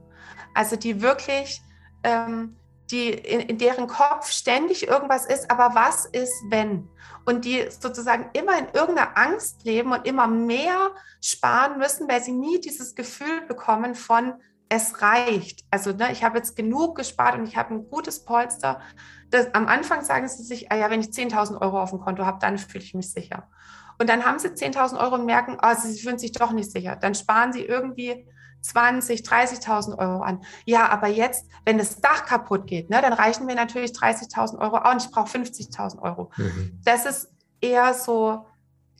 Also 0.53 0.77
die 0.77 1.01
wirklich, 1.01 1.61
ähm, 2.03 2.55
die 2.89 3.09
in, 3.09 3.41
in, 3.41 3.57
deren 3.57 3.87
Kopf 3.87 4.31
ständig 4.31 4.87
irgendwas 4.87 5.25
ist, 5.25 5.51
aber 5.51 5.75
was 5.75 6.05
ist, 6.05 6.33
wenn? 6.49 6.87
Und 7.25 7.43
die 7.45 7.65
sozusagen 7.69 8.29
immer 8.33 8.57
in 8.57 8.67
irgendeiner 8.73 9.17
Angst 9.17 9.65
leben 9.65 9.91
und 9.91 10.07
immer 10.07 10.27
mehr 10.27 10.91
sparen 11.19 11.79
müssen, 11.79 12.07
weil 12.07 12.23
sie 12.23 12.31
nie 12.31 12.61
dieses 12.61 12.95
Gefühl 12.95 13.41
bekommen 13.47 13.95
von, 13.95 14.35
es 14.69 15.01
reicht. 15.01 15.63
Also 15.71 15.91
ne, 15.91 16.11
ich 16.11 16.23
habe 16.23 16.37
jetzt 16.37 16.55
genug 16.55 16.95
gespart 16.95 17.35
und 17.35 17.47
ich 17.47 17.57
habe 17.57 17.73
ein 17.73 17.87
gutes 17.89 18.25
Polster. 18.25 18.81
Das, 19.29 19.53
am 19.53 19.67
Anfang 19.67 20.03
sagen 20.03 20.27
sie 20.27 20.43
sich, 20.43 20.71
ah 20.71 20.75
ja, 20.75 20.89
wenn 20.89 21.01
ich 21.01 21.07
10.000 21.07 21.61
Euro 21.61 21.81
auf 21.81 21.91
dem 21.91 21.99
Konto 21.99 22.25
habe, 22.25 22.39
dann 22.39 22.57
fühle 22.57 22.83
ich 22.83 22.93
mich 22.93 23.11
sicher. 23.11 23.49
Und 23.97 24.09
dann 24.09 24.25
haben 24.25 24.39
sie 24.39 24.49
10.000 24.49 24.99
Euro 24.99 25.15
und 25.15 25.25
merken, 25.25 25.57
oh, 25.61 25.73
sie 25.77 25.97
fühlen 25.99 26.17
sich 26.17 26.31
doch 26.31 26.51
nicht 26.51 26.71
sicher. 26.71 26.95
Dann 26.95 27.15
sparen 27.15 27.53
sie 27.53 27.63
irgendwie 27.63 28.27
20, 28.61 29.21
30.000 29.21 29.97
Euro 29.97 30.21
an. 30.21 30.43
Ja, 30.65 30.89
aber 30.89 31.07
jetzt, 31.07 31.45
wenn 31.65 31.77
das 31.77 32.01
Dach 32.01 32.25
kaputt 32.25 32.67
geht, 32.67 32.89
ne, 32.89 33.01
dann 33.01 33.13
reichen 33.13 33.45
mir 33.45 33.55
natürlich 33.55 33.91
30.000 33.91 34.57
Euro 34.59 34.77
auch 34.77 34.91
und 34.91 35.03
ich 35.03 35.11
brauche 35.11 35.29
50.000 35.29 36.01
Euro. 36.01 36.31
Mhm. 36.37 36.81
Das 36.83 37.05
ist 37.05 37.29
eher 37.61 37.93
so, 37.93 38.45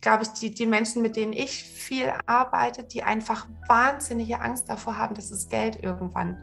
glaube 0.01 0.23
ich, 0.23 0.29
die, 0.29 0.51
die 0.51 0.65
Menschen, 0.65 1.01
mit 1.01 1.15
denen 1.15 1.33
ich 1.33 1.63
viel 1.63 2.11
arbeite, 2.25 2.83
die 2.83 3.03
einfach 3.03 3.47
wahnsinnige 3.67 4.39
Angst 4.39 4.69
davor 4.69 4.97
haben, 4.97 5.15
dass 5.15 5.29
das 5.29 5.49
Geld 5.49 5.81
irgendwann 5.81 6.37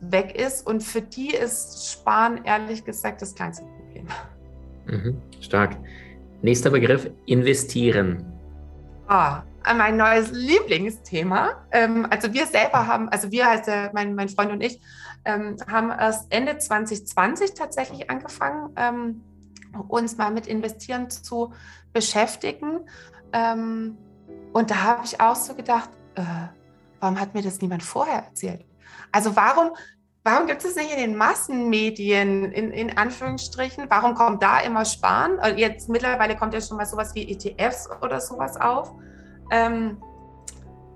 weg 0.00 0.34
ist. 0.34 0.66
Und 0.66 0.82
für 0.82 1.02
die 1.02 1.34
ist 1.34 1.90
Sparen 1.90 2.44
ehrlich 2.44 2.84
gesagt 2.84 3.22
das 3.22 3.34
kleinste 3.34 3.64
Problem. 3.64 4.06
Mhm, 4.86 5.22
stark. 5.40 5.76
Nächster 6.42 6.70
Begriff, 6.70 7.10
investieren. 7.26 8.24
Ah, 9.06 9.42
mein 9.76 9.96
neues 9.96 10.30
Lieblingsthema. 10.30 11.64
Ähm, 11.72 12.06
also 12.10 12.32
wir 12.32 12.46
selber 12.46 12.86
haben, 12.86 13.08
also 13.08 13.30
wir 13.30 13.46
heißt 13.46 13.66
ja, 13.66 13.90
mein, 13.94 14.14
mein 14.14 14.28
Freund 14.28 14.52
und 14.52 14.62
ich, 14.62 14.80
ähm, 15.24 15.56
haben 15.66 15.90
erst 15.90 16.30
Ende 16.30 16.58
2020 16.58 17.54
tatsächlich 17.54 18.10
angefangen, 18.10 18.70
ähm, 18.76 19.22
uns 19.88 20.16
mal 20.16 20.30
mit 20.30 20.46
Investieren 20.46 21.10
zu 21.10 21.52
beschäftigen. 21.92 22.88
Ähm, 23.32 23.96
und 24.52 24.70
da 24.70 24.82
habe 24.82 25.04
ich 25.04 25.20
auch 25.20 25.36
so 25.36 25.54
gedacht, 25.54 25.90
äh, 26.14 26.22
warum 27.00 27.18
hat 27.18 27.34
mir 27.34 27.42
das 27.42 27.60
niemand 27.60 27.82
vorher 27.82 28.24
erzählt? 28.24 28.64
Also 29.12 29.34
warum, 29.36 29.70
warum 30.22 30.46
gibt 30.46 30.64
es 30.64 30.76
nicht 30.76 30.90
in 30.92 30.98
den 30.98 31.16
Massenmedien, 31.16 32.52
in, 32.52 32.70
in 32.70 32.96
Anführungsstrichen, 32.96 33.86
warum 33.88 34.14
kommt 34.14 34.42
da 34.42 34.60
immer 34.60 34.84
Sparen? 34.84 35.38
Äh, 35.38 35.54
jetzt 35.56 35.88
mittlerweile 35.88 36.36
kommt 36.36 36.54
ja 36.54 36.60
schon 36.60 36.76
mal 36.76 36.86
sowas 36.86 37.14
wie 37.14 37.30
ETFs 37.30 37.88
oder 38.02 38.20
sowas 38.20 38.60
auf. 38.60 38.92
Ähm, 39.50 40.02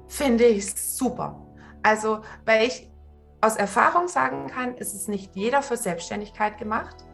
Finde 0.06 0.44
ich 0.44 0.74
super. 0.74 1.44
Also, 1.82 2.20
weil 2.44 2.66
ich 2.66 2.90
aus 3.40 3.56
Erfahrung 3.56 4.08
sagen 4.08 4.48
kann, 4.48 4.74
ist 4.76 4.94
es 4.94 5.06
nicht 5.06 5.36
jeder 5.36 5.62
für 5.62 5.76
Selbstständigkeit 5.76 6.58
gemacht 6.58 7.07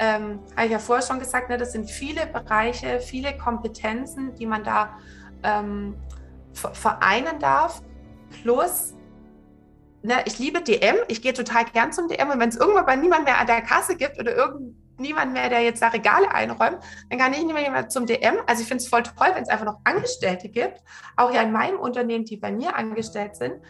ähm, 0.00 0.40
habe 0.56 0.66
ich 0.66 0.72
ja 0.72 0.78
vorher 0.78 1.06
schon 1.06 1.18
gesagt, 1.18 1.50
ne, 1.50 1.58
das 1.58 1.72
sind 1.72 1.90
viele 1.90 2.26
Bereiche, 2.26 3.00
viele 3.00 3.36
Kompetenzen, 3.36 4.34
die 4.34 4.46
man 4.46 4.64
da 4.64 4.96
ähm, 5.42 5.94
vereinen 6.54 7.38
darf. 7.38 7.82
Plus, 8.42 8.94
ne, 10.02 10.14
ich 10.24 10.38
liebe 10.38 10.62
DM, 10.62 10.96
ich 11.08 11.20
gehe 11.20 11.34
total 11.34 11.66
gern 11.66 11.92
zum 11.92 12.08
DM 12.08 12.30
und 12.30 12.40
wenn 12.40 12.48
es 12.48 12.56
irgendwann 12.56 12.86
mal 12.86 12.96
niemand 12.96 13.24
mehr 13.24 13.38
an 13.38 13.46
der 13.46 13.60
Kasse 13.60 13.94
gibt 13.94 14.18
oder 14.18 14.34
irgendjemand 14.34 15.34
mehr, 15.34 15.50
der 15.50 15.60
jetzt 15.60 15.82
da 15.82 15.88
Regale 15.88 16.32
einräumt, 16.32 16.78
dann 17.10 17.18
kann 17.18 17.34
ich 17.34 17.44
nicht 17.44 17.54
mehr 17.54 17.88
zum 17.90 18.06
DM. 18.06 18.36
Also 18.46 18.62
ich 18.62 18.68
finde 18.68 18.82
es 18.82 18.88
voll 18.88 19.02
toll, 19.02 19.28
wenn 19.34 19.42
es 19.42 19.50
einfach 19.50 19.66
noch 19.66 19.80
Angestellte 19.84 20.48
gibt, 20.48 20.82
auch 21.18 21.30
ja 21.30 21.42
in 21.42 21.52
meinem 21.52 21.78
Unternehmen, 21.78 22.24
die 22.24 22.38
bei 22.38 22.50
mir 22.50 22.74
angestellt 22.74 23.36
sind. 23.36 23.60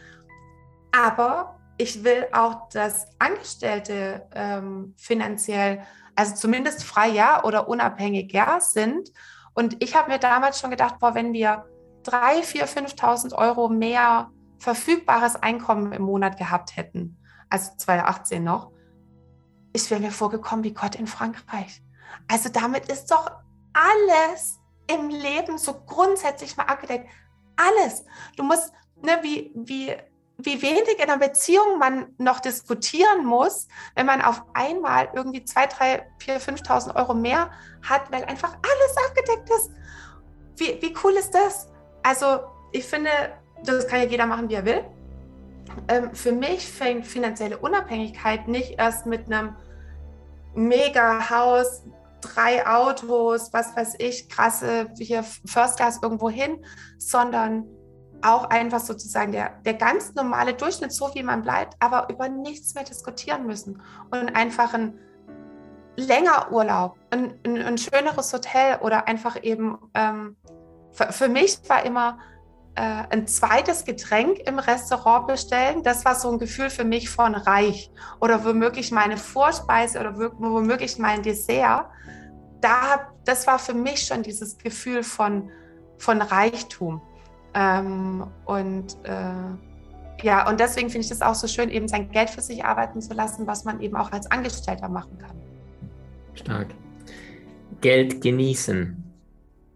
Aber 0.92 1.58
ich 1.76 2.04
will 2.04 2.26
auch, 2.32 2.68
dass 2.68 3.08
Angestellte 3.18 4.28
ähm, 4.32 4.94
finanziell 4.96 5.82
also 6.16 6.34
zumindest 6.34 6.84
freier 6.84 7.42
oder 7.44 7.68
unabhängiger 7.68 8.60
sind. 8.60 9.10
Und 9.54 9.82
ich 9.82 9.96
habe 9.96 10.10
mir 10.10 10.18
damals 10.18 10.60
schon 10.60 10.70
gedacht, 10.70 10.98
boah, 11.00 11.14
wenn 11.14 11.32
wir 11.32 11.64
3.000, 12.04 12.64
4.000, 12.64 12.96
5.000 12.96 13.34
Euro 13.34 13.68
mehr 13.68 14.30
verfügbares 14.58 15.36
Einkommen 15.36 15.92
im 15.92 16.02
Monat 16.02 16.36
gehabt 16.36 16.76
hätten, 16.76 17.18
also 17.48 17.72
2018 17.76 18.44
noch, 18.44 18.72
ich 19.72 19.90
wäre 19.90 20.00
mir 20.00 20.10
vorgekommen 20.10 20.64
wie 20.64 20.74
Gott 20.74 20.94
in 20.94 21.06
Frankreich. 21.06 21.82
Also 22.28 22.48
damit 22.48 22.88
ist 22.88 23.10
doch 23.10 23.30
alles 23.72 24.60
im 24.88 25.08
Leben 25.08 25.58
so 25.58 25.74
grundsätzlich 25.84 26.56
mal 26.56 26.64
abgedeckt. 26.64 27.08
Alles. 27.56 28.04
Du 28.36 28.42
musst, 28.42 28.72
ne, 29.02 29.18
wie, 29.22 29.52
wie, 29.54 29.96
wie 30.44 30.62
wenig 30.62 30.98
in 30.98 31.08
einer 31.08 31.18
Beziehung 31.18 31.78
man 31.78 32.14
noch 32.18 32.40
diskutieren 32.40 33.24
muss, 33.24 33.68
wenn 33.94 34.06
man 34.06 34.22
auf 34.22 34.42
einmal 34.54 35.08
irgendwie 35.14 35.44
2, 35.44 35.66
3, 35.66 36.06
4, 36.18 36.40
5.000 36.40 36.96
Euro 36.96 37.14
mehr 37.14 37.50
hat, 37.82 38.10
weil 38.10 38.24
einfach 38.24 38.54
alles 38.54 38.96
abgedeckt 39.08 39.50
ist. 39.50 39.70
Wie, 40.56 40.80
wie 40.82 40.94
cool 41.02 41.12
ist 41.12 41.34
das? 41.34 41.68
Also 42.02 42.40
ich 42.72 42.84
finde, 42.84 43.10
das 43.64 43.86
kann 43.86 44.00
ja 44.00 44.06
jeder 44.06 44.26
machen, 44.26 44.48
wie 44.48 44.54
er 44.54 44.64
will. 44.64 44.84
Ähm, 45.88 46.14
für 46.14 46.32
mich 46.32 46.66
fängt 46.66 47.06
finanzielle 47.06 47.58
Unabhängigkeit 47.58 48.48
nicht 48.48 48.78
erst 48.78 49.06
mit 49.06 49.26
einem 49.26 49.56
Mega-Haus, 50.54 51.84
drei 52.20 52.66
Autos, 52.66 53.52
was 53.52 53.74
weiß 53.76 53.94
ich, 53.98 54.28
krasse 54.28 54.88
hier 54.98 55.22
First 55.22 55.76
Class 55.76 56.00
irgendwo 56.02 56.28
hin, 56.28 56.64
sondern 56.98 57.66
auch 58.22 58.44
einfach 58.50 58.80
sozusagen 58.80 59.32
der, 59.32 59.50
der 59.64 59.74
ganz 59.74 60.14
normale 60.14 60.54
Durchschnitt, 60.54 60.92
so 60.92 61.14
wie 61.14 61.22
man 61.22 61.42
bleibt, 61.42 61.74
aber 61.80 62.08
über 62.10 62.28
nichts 62.28 62.74
mehr 62.74 62.84
diskutieren 62.84 63.46
müssen 63.46 63.82
und 64.10 64.34
einfach 64.34 64.74
ein 64.74 64.98
länger 65.96 66.50
Urlaub, 66.52 66.96
ein, 67.10 67.38
ein, 67.44 67.62
ein 67.62 67.78
schöneres 67.78 68.32
Hotel 68.32 68.78
oder 68.80 69.08
einfach 69.08 69.42
eben, 69.42 69.78
ähm, 69.94 70.36
für, 70.92 71.12
für, 71.12 71.28
mich 71.28 71.58
war 71.68 71.84
immer 71.84 72.18
äh, 72.74 73.04
ein 73.10 73.26
zweites 73.26 73.84
Getränk 73.84 74.38
im 74.46 74.58
Restaurant 74.58 75.26
bestellen. 75.26 75.82
Das 75.82 76.04
war 76.04 76.14
so 76.14 76.30
ein 76.30 76.38
Gefühl 76.38 76.70
für 76.70 76.84
mich 76.84 77.10
von 77.10 77.34
reich 77.34 77.90
oder 78.20 78.44
womöglich 78.44 78.90
meine 78.90 79.16
Vorspeise 79.16 80.00
oder 80.00 80.16
womöglich 80.16 80.98
mein 80.98 81.22
Dessert. 81.22 81.86
Da, 82.60 83.12
das 83.24 83.46
war 83.46 83.58
für 83.58 83.74
mich 83.74 84.06
schon 84.06 84.22
dieses 84.22 84.58
Gefühl 84.58 85.02
von, 85.02 85.50
von 85.98 86.20
Reichtum. 86.20 87.02
Ähm, 87.54 88.26
und 88.44 88.96
äh, 89.04 90.24
ja, 90.24 90.48
und 90.48 90.60
deswegen 90.60 90.90
finde 90.90 91.06
ich 91.06 91.10
es 91.10 91.22
auch 91.22 91.34
so 91.34 91.46
schön, 91.46 91.70
eben 91.70 91.88
sein 91.88 92.10
Geld 92.10 92.30
für 92.30 92.42
sich 92.42 92.64
arbeiten 92.64 93.00
zu 93.00 93.14
lassen, 93.14 93.46
was 93.46 93.64
man 93.64 93.80
eben 93.80 93.96
auch 93.96 94.12
als 94.12 94.30
Angestellter 94.30 94.88
machen 94.88 95.18
kann. 95.18 95.36
Stark. 96.34 96.68
Geld 97.80 98.20
genießen. 98.20 99.02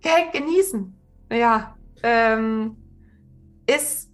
Geld 0.01 0.33
genießen, 0.33 0.95
ja. 1.33 1.75
Ähm, 2.03 2.77
ist, 3.67 4.11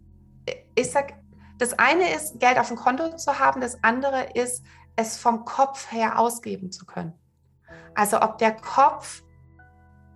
ich 0.76 0.90
sag, 0.90 1.14
das 1.58 1.78
eine 1.78 2.14
ist, 2.14 2.38
Geld 2.38 2.58
auf 2.58 2.68
dem 2.68 2.76
Konto 2.76 3.16
zu 3.16 3.38
haben, 3.38 3.60
das 3.60 3.82
andere 3.82 4.28
ist, 4.34 4.64
es 4.96 5.18
vom 5.18 5.44
Kopf 5.44 5.90
her 5.90 6.18
ausgeben 6.18 6.70
zu 6.70 6.86
können. 6.86 7.14
Also 7.94 8.20
ob 8.22 8.38
der 8.38 8.52
Kopf 8.52 9.22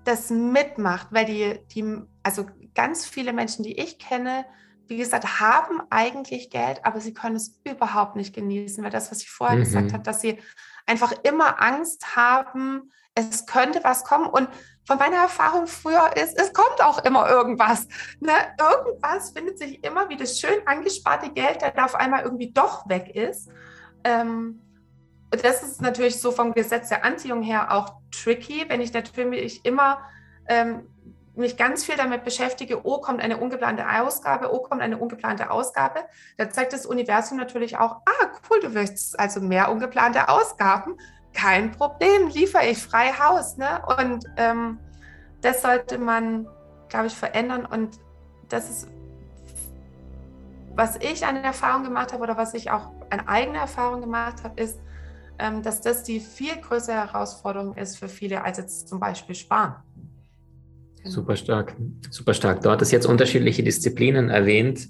das 0.04 0.30
mitmacht, 0.30 1.08
weil 1.10 1.24
die, 1.24 1.60
die, 1.74 2.02
also 2.22 2.46
ganz 2.74 3.06
viele 3.06 3.32
Menschen, 3.32 3.62
die 3.62 3.78
ich 3.78 3.98
kenne, 3.98 4.44
wie 4.86 4.96
gesagt, 4.96 5.40
haben 5.40 5.80
eigentlich 5.90 6.50
Geld, 6.50 6.84
aber 6.84 7.00
sie 7.00 7.14
können 7.14 7.36
es 7.36 7.58
überhaupt 7.64 8.16
nicht 8.16 8.34
genießen, 8.34 8.84
weil 8.84 8.90
das, 8.90 9.10
was 9.10 9.22
ich 9.22 9.30
vorher 9.30 9.56
mhm. 9.56 9.62
gesagt 9.62 9.92
habe, 9.92 10.02
dass 10.02 10.20
sie 10.20 10.38
einfach 10.86 11.12
immer 11.22 11.62
Angst 11.62 12.16
haben, 12.16 12.90
es 13.14 13.46
könnte 13.46 13.82
was 13.82 14.04
kommen. 14.04 14.26
Und 14.26 14.48
von 14.86 14.98
meiner 14.98 15.16
Erfahrung 15.16 15.66
früher 15.66 16.16
ist, 16.16 16.38
es 16.38 16.52
kommt 16.52 16.82
auch 16.82 17.02
immer 17.04 17.28
irgendwas. 17.28 17.86
Ne? 18.20 18.32
Irgendwas 18.58 19.30
findet 19.30 19.58
sich 19.58 19.82
immer 19.84 20.08
wie 20.08 20.16
das 20.16 20.38
schön 20.38 20.66
angesparte 20.66 21.30
Geld, 21.30 21.62
der 21.62 21.70
da 21.70 21.86
auf 21.86 21.94
einmal 21.94 22.22
irgendwie 22.22 22.52
doch 22.52 22.88
weg 22.88 23.14
ist. 23.14 23.48
Ähm, 24.02 24.60
das 25.30 25.62
ist 25.62 25.80
natürlich 25.80 26.20
so 26.20 26.30
vom 26.30 26.52
Gesetz 26.52 26.90
der 26.90 27.04
Anziehung 27.04 27.42
her 27.42 27.72
auch 27.72 27.94
tricky, 28.10 28.64
wenn 28.68 28.80
ich 28.80 28.92
natürlich 28.92 29.64
immer 29.64 29.98
ähm, 30.48 30.86
mich 31.36 31.56
ganz 31.56 31.84
viel 31.84 31.96
damit 31.96 32.24
beschäftige, 32.24 32.86
oh, 32.86 33.00
kommt 33.00 33.20
eine 33.20 33.38
ungeplante 33.38 33.84
Ausgabe, 33.88 34.52
oh, 34.52 34.60
kommt 34.60 34.82
eine 34.82 34.98
ungeplante 34.98 35.50
Ausgabe, 35.50 36.00
da 36.36 36.48
zeigt 36.48 36.72
das 36.72 36.86
Universum 36.86 37.38
natürlich 37.38 37.76
auch, 37.76 38.02
ah, 38.06 38.30
cool, 38.50 38.60
du 38.60 38.74
willst 38.74 39.18
also 39.18 39.40
mehr 39.40 39.70
ungeplante 39.70 40.28
Ausgaben, 40.28 40.96
kein 41.34 41.72
Problem, 41.72 42.28
liefere 42.28 42.66
ich 42.66 42.82
frei 42.82 43.12
Haus. 43.12 43.56
Ne? 43.56 43.82
Und 43.98 44.24
ähm, 44.36 44.78
das 45.42 45.60
sollte 45.60 45.98
man, 45.98 46.46
glaube 46.88 47.08
ich, 47.08 47.14
verändern. 47.14 47.66
Und 47.66 47.98
das 48.48 48.70
ist, 48.70 48.88
was 50.74 50.96
ich 50.96 51.26
an 51.26 51.36
Erfahrung 51.36 51.84
gemacht 51.84 52.12
habe 52.12 52.22
oder 52.22 52.36
was 52.36 52.54
ich 52.54 52.70
auch 52.70 52.92
an 53.10 53.26
eigener 53.28 53.60
Erfahrung 53.60 54.00
gemacht 54.00 54.42
habe, 54.44 54.60
ist, 54.60 54.78
ähm, 55.38 55.62
dass 55.62 55.80
das 55.80 56.04
die 56.04 56.20
viel 56.20 56.56
größere 56.56 56.94
Herausforderung 56.94 57.76
ist 57.76 57.98
für 57.98 58.08
viele 58.08 58.42
als 58.44 58.58
jetzt 58.58 58.88
zum 58.88 59.00
Beispiel 59.00 59.34
Sparen. 59.34 59.74
Super 61.04 61.36
stark, 61.36 61.76
super 62.10 62.34
stark. 62.34 62.62
Du 62.62 62.70
hattest 62.70 62.92
jetzt 62.92 63.06
unterschiedliche 63.06 63.62
Disziplinen 63.62 64.30
erwähnt, 64.30 64.88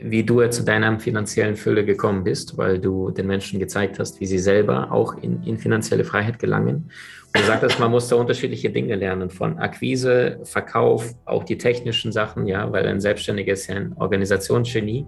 wie 0.00 0.22
du 0.22 0.46
zu 0.48 0.62
deiner 0.62 1.00
finanziellen 1.00 1.56
Fülle 1.56 1.84
gekommen 1.84 2.24
bist, 2.24 2.58
weil 2.58 2.78
du 2.78 3.10
den 3.10 3.26
Menschen 3.26 3.58
gezeigt 3.58 3.98
hast, 3.98 4.20
wie 4.20 4.26
sie 4.26 4.38
selber 4.38 4.92
auch 4.92 5.14
in, 5.22 5.42
in 5.42 5.56
finanzielle 5.56 6.04
Freiheit 6.04 6.38
gelangen. 6.38 6.90
Und 7.34 7.42
du 7.42 7.46
sagtest, 7.46 7.80
man 7.80 7.90
muss 7.90 8.08
da 8.08 8.16
unterschiedliche 8.16 8.70
Dinge 8.70 8.94
lernen, 8.94 9.30
von 9.30 9.58
Akquise, 9.58 10.38
Verkauf, 10.44 11.14
auch 11.24 11.44
die 11.44 11.56
technischen 11.58 12.12
Sachen, 12.12 12.46
ja, 12.46 12.70
weil 12.72 12.86
ein 12.86 13.00
Selbstständiger 13.00 13.54
ist 13.54 13.66
ja 13.66 13.76
ein 13.76 13.94
Organisationsgenie. 13.96 15.06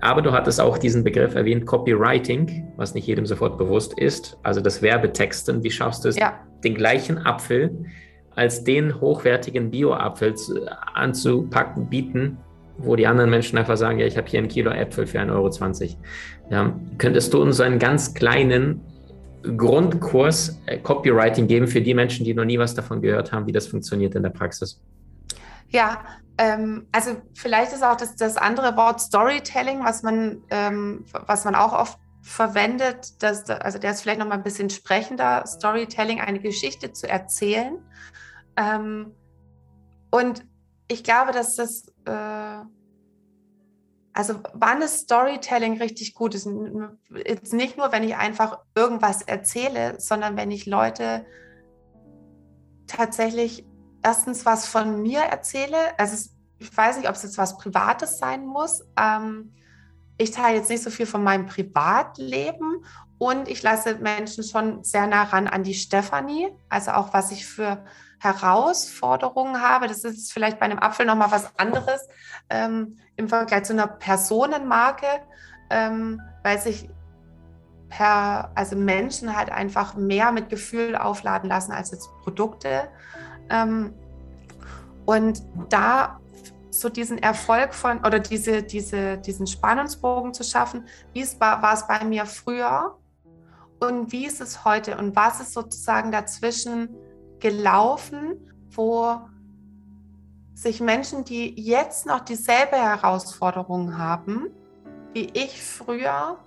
Aber 0.00 0.20
du 0.20 0.32
hattest 0.32 0.60
auch 0.60 0.78
diesen 0.78 1.04
Begriff 1.04 1.34
erwähnt, 1.34 1.66
Copywriting, 1.66 2.72
was 2.76 2.94
nicht 2.94 3.06
jedem 3.06 3.26
sofort 3.26 3.56
bewusst 3.56 3.98
ist. 3.98 4.36
Also 4.42 4.60
das 4.60 4.82
Werbetexten. 4.82 5.62
Wie 5.62 5.70
schaffst 5.70 6.04
du 6.04 6.08
es, 6.08 6.16
ja. 6.16 6.40
den 6.62 6.74
gleichen 6.74 7.18
Apfel 7.18 7.70
als 8.36 8.64
den 8.64 9.00
hochwertigen 9.00 9.70
Bio-Apfel 9.70 10.34
anzupacken, 10.94 11.88
bieten, 11.88 12.38
wo 12.78 12.96
die 12.96 13.06
anderen 13.06 13.30
Menschen 13.30 13.58
einfach 13.58 13.76
sagen, 13.76 13.98
ja, 13.98 14.06
ich 14.06 14.16
habe 14.16 14.28
hier 14.28 14.40
ein 14.40 14.48
Kilo 14.48 14.70
Äpfel 14.70 15.06
für 15.06 15.20
1,20 15.20 15.32
Euro. 15.32 15.96
Ja, 16.50 16.74
könntest 16.98 17.32
du 17.32 17.40
uns 17.40 17.60
einen 17.60 17.78
ganz 17.78 18.14
kleinen 18.14 18.80
Grundkurs 19.56 20.60
äh, 20.66 20.78
Copywriting 20.78 21.46
geben 21.46 21.68
für 21.68 21.80
die 21.80 21.94
Menschen, 21.94 22.24
die 22.24 22.34
noch 22.34 22.44
nie 22.44 22.58
was 22.58 22.74
davon 22.74 23.02
gehört 23.02 23.32
haben, 23.32 23.46
wie 23.46 23.52
das 23.52 23.66
funktioniert 23.66 24.14
in 24.14 24.22
der 24.22 24.30
Praxis? 24.30 24.80
Ja, 25.68 26.02
ähm, 26.38 26.86
also 26.92 27.16
vielleicht 27.34 27.72
ist 27.72 27.84
auch 27.84 27.96
das, 27.96 28.16
das 28.16 28.36
andere 28.36 28.76
Wort 28.76 29.00
Storytelling, 29.00 29.84
was 29.84 30.02
man, 30.02 30.42
ähm, 30.50 31.04
was 31.26 31.44
man 31.44 31.54
auch 31.54 31.72
oft 31.72 31.98
verwendet, 32.22 33.22
dass, 33.22 33.48
also 33.50 33.78
der 33.78 33.90
ist 33.90 34.00
vielleicht 34.00 34.18
noch 34.18 34.26
mal 34.26 34.36
ein 34.36 34.42
bisschen 34.42 34.70
sprechender, 34.70 35.44
Storytelling, 35.46 36.20
eine 36.20 36.40
Geschichte 36.40 36.92
zu 36.92 37.08
erzählen. 37.08 37.78
Ähm, 38.56 39.14
und 40.10 40.46
ich 40.88 41.02
glaube, 41.02 41.32
dass 41.32 41.56
das, 41.56 41.86
äh, 42.04 42.58
also 44.12 44.40
wann 44.52 44.82
ist 44.82 45.00
Storytelling 45.00 45.78
richtig 45.78 46.14
gut? 46.14 46.34
Ist, 46.34 46.48
jetzt 47.26 47.52
nicht 47.52 47.76
nur, 47.76 47.90
wenn 47.92 48.04
ich 48.04 48.16
einfach 48.16 48.58
irgendwas 48.74 49.22
erzähle, 49.22 49.98
sondern 49.98 50.36
wenn 50.36 50.50
ich 50.50 50.66
Leute 50.66 51.26
tatsächlich 52.86 53.66
erstens 54.02 54.46
was 54.46 54.66
von 54.66 55.02
mir 55.02 55.20
erzähle, 55.20 55.98
also 55.98 56.30
ich 56.58 56.76
weiß 56.76 56.98
nicht, 56.98 57.08
ob 57.08 57.16
es 57.16 57.22
jetzt 57.22 57.38
was 57.38 57.58
Privates 57.58 58.18
sein 58.18 58.46
muss. 58.46 58.84
Ähm, 58.96 59.52
ich 60.16 60.30
teile 60.30 60.58
jetzt 60.58 60.70
nicht 60.70 60.82
so 60.82 60.90
viel 60.90 61.06
von 61.06 61.24
meinem 61.24 61.46
Privatleben 61.46 62.84
und 63.18 63.48
ich 63.48 63.62
lasse 63.62 63.96
Menschen 63.96 64.44
schon 64.44 64.84
sehr 64.84 65.06
nah 65.06 65.24
ran 65.24 65.48
an 65.48 65.64
die 65.64 65.74
Stefanie, 65.74 66.50
also 66.68 66.92
auch 66.92 67.12
was 67.12 67.32
ich 67.32 67.46
für 67.46 67.84
Herausforderungen 68.24 69.60
habe. 69.60 69.86
Das 69.86 70.02
ist 70.02 70.32
vielleicht 70.32 70.58
bei 70.58 70.64
einem 70.64 70.78
Apfel 70.78 71.06
nochmal 71.06 71.30
was 71.30 71.56
anderes 71.58 72.08
ähm, 72.50 72.96
im 73.16 73.28
Vergleich 73.28 73.64
zu 73.64 73.74
einer 73.74 73.86
Personenmarke, 73.86 75.06
ähm, 75.70 76.20
weil 76.42 76.58
sich 76.58 76.88
per, 77.90 78.50
also 78.54 78.76
Menschen 78.76 79.36
halt 79.36 79.50
einfach 79.50 79.94
mehr 79.94 80.32
mit 80.32 80.48
Gefühl 80.48 80.96
aufladen 80.96 81.48
lassen 81.48 81.72
als 81.72 81.90
jetzt 81.90 82.08
Produkte. 82.22 82.88
Ähm, 83.50 83.94
und 85.04 85.42
da 85.68 86.18
so 86.70 86.88
diesen 86.88 87.18
Erfolg 87.18 87.72
von 87.72 87.98
oder 88.04 88.18
diese, 88.18 88.62
diese, 88.62 89.18
diesen 89.18 89.46
Spannungsbogen 89.46 90.34
zu 90.34 90.42
schaffen, 90.42 90.88
wie 91.12 91.20
es 91.20 91.38
war, 91.38 91.62
war 91.62 91.74
es 91.74 91.86
bei 91.86 92.02
mir 92.04 92.26
früher 92.26 92.98
und 93.80 94.10
wie 94.12 94.26
ist 94.26 94.40
es 94.40 94.64
heute 94.64 94.96
und 94.96 95.14
was 95.14 95.40
ist 95.40 95.52
sozusagen 95.52 96.10
dazwischen 96.10 96.88
gelaufen, 97.40 98.50
wo 98.70 99.20
sich 100.54 100.80
Menschen, 100.80 101.24
die 101.24 101.60
jetzt 101.60 102.06
noch 102.06 102.20
dieselbe 102.20 102.76
Herausforderung 102.76 103.98
haben, 103.98 104.50
wie 105.12 105.30
ich 105.32 105.62
früher, 105.62 106.38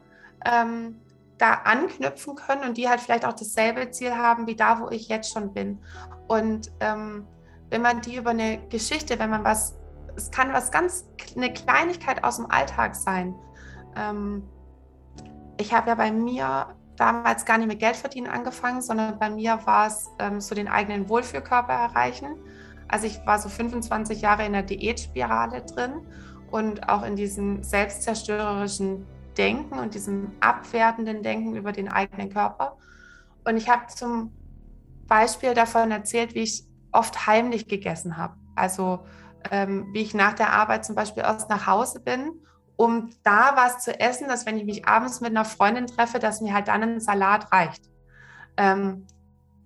ähm, 0.46 1.00
da 1.38 1.54
anknüpfen 1.66 2.36
können 2.36 2.64
und 2.64 2.78
die 2.78 2.90
halt 2.90 3.00
vielleicht 3.00 3.26
auch 3.26 3.34
dasselbe 3.34 3.92
Ziel 3.92 4.16
haben 4.16 4.48
wie 4.48 4.56
da, 4.56 4.80
wo 4.80 4.90
ich 4.90 5.08
jetzt 5.08 5.32
schon 5.32 5.54
bin. 5.54 5.80
Und 6.28 6.72
ähm, 6.80 7.28
wenn 7.70 7.82
man 7.82 8.02
die 8.02 8.16
über 8.16 8.32
eine 8.32 8.60
Geschichte, 8.70 9.20
wenn 9.20 9.30
man 9.30 9.44
was, 9.44 9.76
es 10.16 10.32
kann 10.32 10.52
was 10.54 10.72
ganz, 10.72 11.08
eine 11.36 11.54
Kleinigkeit 11.54 12.24
aus 12.24 12.38
dem 12.38 12.50
Alltag 12.50 12.96
sein. 12.96 13.36
Ähm, 13.96 14.44
ich 15.60 15.74
habe 15.74 15.90
ja 15.90 15.96
bei 15.96 16.12
mir 16.12 16.76
damals 16.98 17.46
gar 17.46 17.58
nicht 17.58 17.68
mit 17.68 17.80
Geld 17.80 17.96
verdienen 17.96 18.28
angefangen, 18.28 18.82
sondern 18.82 19.18
bei 19.18 19.30
mir 19.30 19.60
war 19.66 19.88
es 19.88 20.10
ähm, 20.20 20.42
so 20.42 20.56
den 20.56 20.68
eigenen 20.68 21.08
Wohlfühlkörper 21.08 21.74
erreichen. 21.74 22.36
Also 22.88 23.08
ich 23.08 23.20
war 23.26 23.40
so 23.40 23.50
25 23.50 24.22
Jahre 24.22 24.46
in 24.46 24.54
der 24.54 24.64
Diätspirale 24.64 25.64
drin 25.64 26.08
und 26.52 26.90
auch 26.90 27.04
in 27.04 27.16
diesem 27.16 27.64
selbstzerstörerischen 27.64 29.06
Denken 29.38 29.78
und 29.78 29.94
diesem 29.94 30.32
abwertenden 30.40 31.22
Denken 31.22 31.56
über 31.56 31.72
den 31.72 31.90
eigenen 31.90 32.30
Körper. 32.30 32.78
Und 33.46 33.58
ich 33.58 33.70
habe 33.70 33.88
zum 33.88 34.34
Beispiel 35.06 35.54
davon 35.54 35.92
erzählt, 35.92 36.34
wie 36.36 36.42
ich 36.42 36.66
oft 36.92 37.28
heimlich 37.28 37.68
gegessen 37.68 38.18
habe. 38.18 38.36
Also 38.56 39.00
ähm, 39.52 39.88
wie 39.94 40.02
ich 40.02 40.14
nach 40.14 40.34
der 40.34 40.54
Arbeit 40.54 40.86
zum 40.86 40.96
Beispiel 40.96 41.24
erst 41.24 41.50
nach 41.50 41.68
Hause 41.68 42.00
bin, 42.00 42.32
um 42.78 43.10
da 43.24 43.54
was 43.56 43.80
zu 43.80 44.00
essen, 44.00 44.28
dass 44.28 44.46
wenn 44.46 44.58
ich 44.58 44.66
mich 44.66 44.88
abends 44.88 45.20
mit 45.20 45.32
einer 45.32 45.46
Freundin 45.46 45.88
treffe, 45.88 46.20
dass 46.20 46.42
mir 46.42 46.54
halt 46.54 46.70
dann 46.70 46.84
ein 46.84 47.00
Salat 47.00 47.52
reicht. 47.52 47.84
Ähm, 48.56 49.06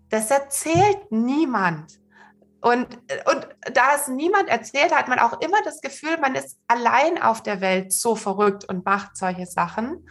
das 0.10 0.32
erzählt 0.32 1.12
niemand. 1.12 2.00
Und, 2.62 3.00
und 3.26 3.48
da 3.74 3.96
es 3.96 4.08
niemand 4.08 4.48
erzählt, 4.48 4.96
hat 4.96 5.08
man 5.08 5.20
auch 5.20 5.42
immer 5.42 5.58
das 5.64 5.82
Gefühl, 5.82 6.18
man 6.20 6.36
ist 6.36 6.58
allein 6.68 7.22
auf 7.22 7.42
der 7.42 7.60
Welt 7.60 7.92
so 7.92 8.16
verrückt 8.16 8.66
und 8.66 8.86
macht 8.86 9.18
solche 9.18 9.46
Sachen. 9.46 10.08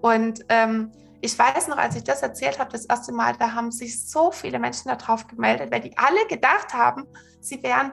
Und 0.00 0.44
ähm, 0.48 0.92
ich 1.20 1.36
weiß 1.36 1.66
noch, 1.68 1.76
als 1.76 1.96
ich 1.96 2.04
das 2.04 2.22
erzählt 2.22 2.60
habe, 2.60 2.70
das 2.70 2.84
erste 2.84 3.12
Mal, 3.12 3.34
da 3.36 3.52
haben 3.52 3.72
sich 3.72 4.08
so 4.08 4.30
viele 4.30 4.60
Menschen 4.60 4.88
darauf 4.96 5.26
gemeldet, 5.26 5.72
weil 5.72 5.80
die 5.80 5.98
alle 5.98 6.24
gedacht 6.28 6.72
haben, 6.72 7.04
sie 7.40 7.60
wären 7.62 7.92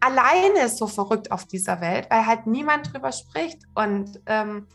alleine 0.00 0.68
so 0.68 0.86
verrückt 0.86 1.30
auf 1.30 1.46
dieser 1.46 1.80
Welt, 1.80 2.06
weil 2.10 2.26
halt 2.26 2.46
niemand 2.46 2.92
drüber 2.92 3.12
spricht. 3.12 3.62
Und 3.74 4.20
ähm, 4.26 4.66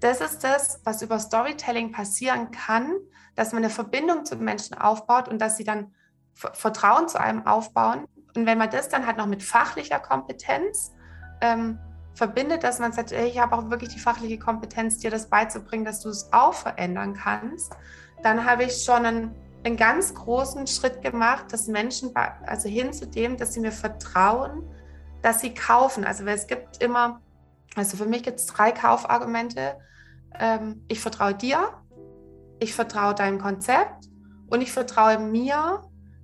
das 0.00 0.20
ist 0.20 0.42
das, 0.42 0.80
was 0.84 1.02
über 1.02 1.18
Storytelling 1.18 1.92
passieren 1.92 2.50
kann, 2.50 2.92
dass 3.36 3.52
man 3.52 3.62
eine 3.62 3.70
Verbindung 3.70 4.24
zu 4.24 4.36
Menschen 4.36 4.76
aufbaut 4.76 5.28
und 5.28 5.40
dass 5.40 5.56
sie 5.56 5.64
dann 5.64 5.94
Vertrauen 6.34 7.08
zu 7.08 7.20
einem 7.20 7.46
aufbauen. 7.46 8.06
Und 8.34 8.46
wenn 8.46 8.58
man 8.58 8.70
das 8.70 8.88
dann 8.88 9.06
halt 9.06 9.18
noch 9.18 9.26
mit 9.26 9.42
fachlicher 9.42 10.00
Kompetenz 10.00 10.92
ähm, 11.40 11.78
verbindet, 12.14 12.62
dass 12.62 12.78
man 12.78 12.92
sagt, 12.92 13.12
ich 13.12 13.38
habe 13.38 13.56
auch 13.56 13.70
wirklich 13.70 13.90
die 13.90 13.98
fachliche 13.98 14.38
Kompetenz, 14.38 14.98
dir 14.98 15.10
das 15.10 15.28
beizubringen, 15.28 15.84
dass 15.84 16.00
du 16.00 16.08
es 16.08 16.32
auch 16.32 16.54
verändern 16.54 17.14
kannst, 17.14 17.72
dann 18.22 18.44
habe 18.44 18.64
ich 18.64 18.84
schon 18.84 19.04
einen, 19.04 19.34
einen 19.64 19.76
ganz 19.76 20.14
großen 20.14 20.66
Schritt 20.66 21.02
gemacht, 21.02 21.52
dass 21.52 21.68
Menschen, 21.68 22.14
also 22.14 22.68
hin 22.68 22.92
zu 22.92 23.06
dem, 23.06 23.36
dass 23.36 23.54
sie 23.54 23.60
mir 23.60 23.72
vertrauen, 23.72 24.64
dass 25.22 25.40
sie 25.40 25.54
kaufen. 25.54 26.04
Also 26.04 26.24
es 26.24 26.46
gibt 26.46 26.82
immer, 26.82 27.20
also 27.76 27.96
für 27.96 28.06
mich 28.06 28.22
gibt 28.22 28.40
es 28.40 28.46
drei 28.46 28.72
Kaufargumente. 28.72 29.76
Ähm, 30.38 30.84
ich 30.88 31.00
vertraue 31.00 31.34
dir, 31.34 31.68
ich 32.58 32.74
vertraue 32.74 33.14
deinem 33.14 33.38
Konzept 33.38 34.08
und 34.48 34.60
ich 34.60 34.72
vertraue 34.72 35.18
mir, 35.18 35.82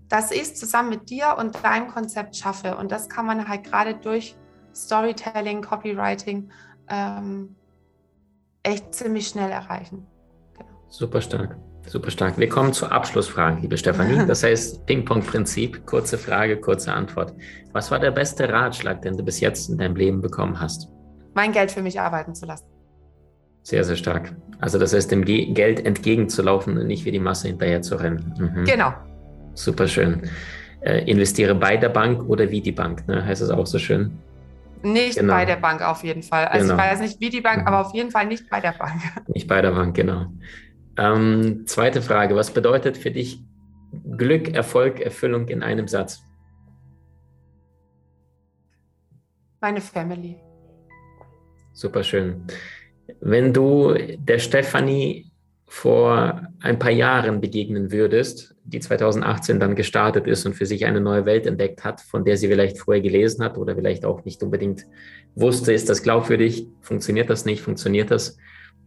dass 0.09 0.31
ich 0.31 0.43
es 0.43 0.55
zusammen 0.55 0.89
mit 0.89 1.11
dir 1.11 1.37
und 1.39 1.63
deinem 1.63 1.89
Konzept 1.89 2.37
schaffe. 2.37 2.77
Und 2.77 2.91
das 2.91 3.09
kann 3.09 3.27
man 3.27 3.49
halt 3.49 3.65
gerade 3.65 3.95
durch 3.95 4.37
Storytelling, 4.75 5.63
Copywriting 5.63 6.51
ähm, 6.89 7.57
echt 8.63 8.95
ziemlich 8.95 9.29
schnell 9.29 9.51
erreichen. 9.51 10.07
Genau. 10.57 10.71
Super 10.89 11.21
stark. 11.21 11.57
Super 11.87 12.11
stark. 12.11 12.39
Wir 12.39 12.49
kommen 12.49 12.73
zur 12.73 12.93
Abschlussfrage, 12.93 13.61
liebe 13.61 13.77
Stefanie. 13.79 14.19
Das 14.27 14.43
heißt 14.43 14.85
Ping-Pong-Prinzip, 14.87 15.87
kurze 15.87 16.19
Frage, 16.19 16.59
kurze 16.59 16.93
Antwort. 16.93 17.33
Was 17.73 17.91
war 17.91 17.99
der 17.99 18.11
beste 18.11 18.49
Ratschlag, 18.49 19.03
den 19.03 19.17
du 19.17 19.25
bis 19.25 19.41
jetzt 19.41 19.71
in 19.71 19.79
deinem 19.79 19.97
Leben 19.97 20.21
bekommen 20.21 20.61
hast? 20.61 20.89
Mein 21.35 21.53
Geld 21.53 21.71
für 21.71 21.83
mich 21.83 22.01
arbeiten 22.01 22.35
zu 22.35 22.47
lassen. 22.47 22.67
Sehr, 23.63 23.85
sehr 23.85 23.97
stark. 23.97 24.35
Also 24.61 24.79
das 24.79 24.95
heißt, 24.95 25.11
dem 25.11 25.25
Ge 25.25 25.53
Geld 25.53 25.85
entgegenzulaufen 25.85 26.79
und 26.79 26.87
nicht 26.87 27.05
wie 27.05 27.13
die 27.13 27.21
Masse 27.21 27.49
hinterher 27.49 27.83
zu 27.83 27.97
rennen. 27.97 28.35
Mhm. 28.39 28.65
Genau. 28.65 28.93
Super 29.55 29.87
schön. 29.89 30.23
Äh, 30.81 31.11
investiere 31.11 31.55
bei 31.55 31.77
der 31.77 31.89
Bank 31.89 32.29
oder 32.29 32.51
wie 32.51 32.61
die 32.61 32.73
Bank, 32.73 33.07
ne? 33.09 33.25
heißt 33.25 33.43
es 33.43 33.51
auch 33.51 33.67
so 33.67 33.79
schön. 33.79 34.19
Nicht 34.83 35.19
genau. 35.19 35.35
bei 35.35 35.45
der 35.45 35.57
Bank 35.57 35.83
auf 35.83 36.05
jeden 36.05 36.23
Fall. 36.23 36.47
Also 36.47 36.69
genau. 36.69 36.83
ich 36.83 36.91
weiß 36.91 37.01
nicht 37.01 37.21
wie 37.21 37.31
die 37.31 37.41
Bank, 37.41 37.63
mhm. 37.63 37.67
aber 37.67 37.87
auf 37.87 37.95
jeden 37.95 38.11
Fall 38.11 38.27
nicht 38.27 38.49
bei 38.49 38.61
der 38.61 38.73
Bank. 38.73 39.01
Nicht 39.27 39.49
bei 39.49 39.61
der 39.61 39.73
Bank, 39.73 39.97
genau. 39.97 40.27
Ähm, 40.99 41.65
zweite 41.67 42.03
Frage, 42.03 42.35
was 42.35 42.51
bedeutet 42.51 42.97
für 42.97 43.13
dich 43.13 43.41
Glück, 44.17 44.53
Erfolg, 44.53 45.01
Erfüllung 45.01 45.47
in 45.47 45.63
einem 45.63 45.87
Satz? 45.87 46.21
Meine 49.61 49.81
Family. 49.81 50.37
Super 51.73 52.03
schön. 52.03 52.43
Wenn 53.21 53.53
du 53.53 53.95
der 54.19 54.41
Stefanie 54.41 55.31
vor 55.67 56.43
ein 56.61 56.79
paar 56.79 56.91
Jahren 56.91 57.41
begegnen 57.41 57.93
würdest, 57.93 58.57
die 58.65 58.81
2018 58.81 59.61
dann 59.61 59.77
gestartet 59.77 60.27
ist 60.27 60.47
und 60.47 60.55
für 60.55 60.67
sich 60.67 60.85
eine 60.85 61.01
neue 61.01 61.27
Welt 61.27 61.47
entdeckt 61.47 61.85
hat, 61.85 62.01
von 62.01 62.25
der 62.25 62.37
sie 62.37 62.49
vielleicht 62.49 62.79
vorher 62.79 63.03
gelesen 63.03 63.45
hat 63.45 63.57
oder 63.57 63.77
vielleicht 63.77 64.05
auch 64.05 64.25
nicht 64.25 64.43
unbedingt 64.43 64.87
wusste, 65.37 65.73
ist 65.73 65.89
das 65.89 66.03
glaubwürdig, 66.03 66.67
funktioniert 66.81 67.31
das 67.31 67.45
nicht, 67.45 67.63
funktioniert 67.63 68.11
das? 68.11 68.37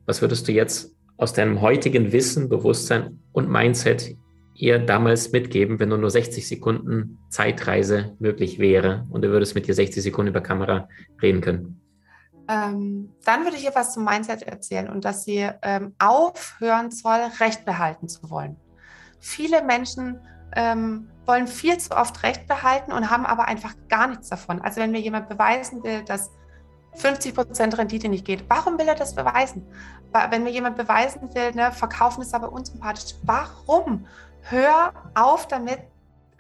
Was 0.06 0.22
würdest 0.22 0.48
du 0.48 0.52
jetzt 0.52 0.94
aus 1.22 1.34
deinem 1.34 1.62
heutigen 1.62 2.12
Wissen, 2.12 2.50
Bewusstsein 2.50 3.20
und 3.32 3.48
Mindset 3.48 4.18
ihr 4.56 4.80
damals 4.80 5.32
mitgeben, 5.32 5.80
wenn 5.80 5.90
nur 5.90 6.10
60 6.10 6.48
Sekunden 6.48 7.20
Zeitreise 7.30 8.16
möglich 8.18 8.58
wäre 8.58 9.06
und 9.12 9.22
du 9.22 9.30
würdest 9.30 9.54
mit 9.54 9.68
dir 9.68 9.76
60 9.76 10.02
Sekunden 10.02 10.30
über 10.30 10.42
Kamera 10.42 10.90
reden 11.22 11.42
können? 11.42 11.80
Ähm, 12.50 13.14
dann 13.24 13.44
würde 13.44 13.56
ich 13.56 13.66
ihr 13.66 13.76
was 13.76 13.94
zum 13.94 14.04
Mindset 14.04 14.42
erzählen 14.42 14.90
und 14.90 15.06
dass 15.06 15.24
sie 15.24 15.48
ähm, 15.62 15.94
aufhören 16.00 16.90
soll, 16.90 17.20
Recht 17.40 17.66
behalten 17.66 18.08
zu 18.08 18.32
wollen. 18.32 18.58
Viele 19.20 19.64
Menschen 19.64 20.20
ähm, 20.56 21.08
wollen 21.28 21.46
viel 21.46 21.78
zu 21.78 21.96
oft 21.96 22.24
Recht 22.24 22.48
behalten 22.48 22.92
und 22.92 23.12
haben 23.12 23.28
aber 23.28 23.48
einfach 23.48 23.76
gar 23.90 24.08
nichts 24.08 24.30
davon. 24.30 24.60
Also 24.60 24.82
wenn 24.82 24.90
mir 24.90 25.02
jemand 25.02 25.30
beweisen 25.30 25.84
will, 25.84 26.04
dass 26.04 26.32
50 26.96 27.34
Prozent 27.34 27.78
Rendite 27.78 28.10
nicht 28.10 28.26
geht, 28.26 28.46
warum 28.50 28.78
will 28.78 28.88
er 28.88 28.96
das 28.96 29.16
beweisen? 29.16 29.66
Wenn 30.30 30.44
mir 30.44 30.52
jemand 30.52 30.76
beweisen 30.76 31.34
will, 31.34 31.52
ne, 31.54 31.72
verkaufen 31.72 32.22
ist 32.22 32.34
aber 32.34 32.52
unsympathisch, 32.52 33.16
warum? 33.24 34.08
Hör 34.42 34.94
auf 35.16 35.48
damit, 35.48 35.80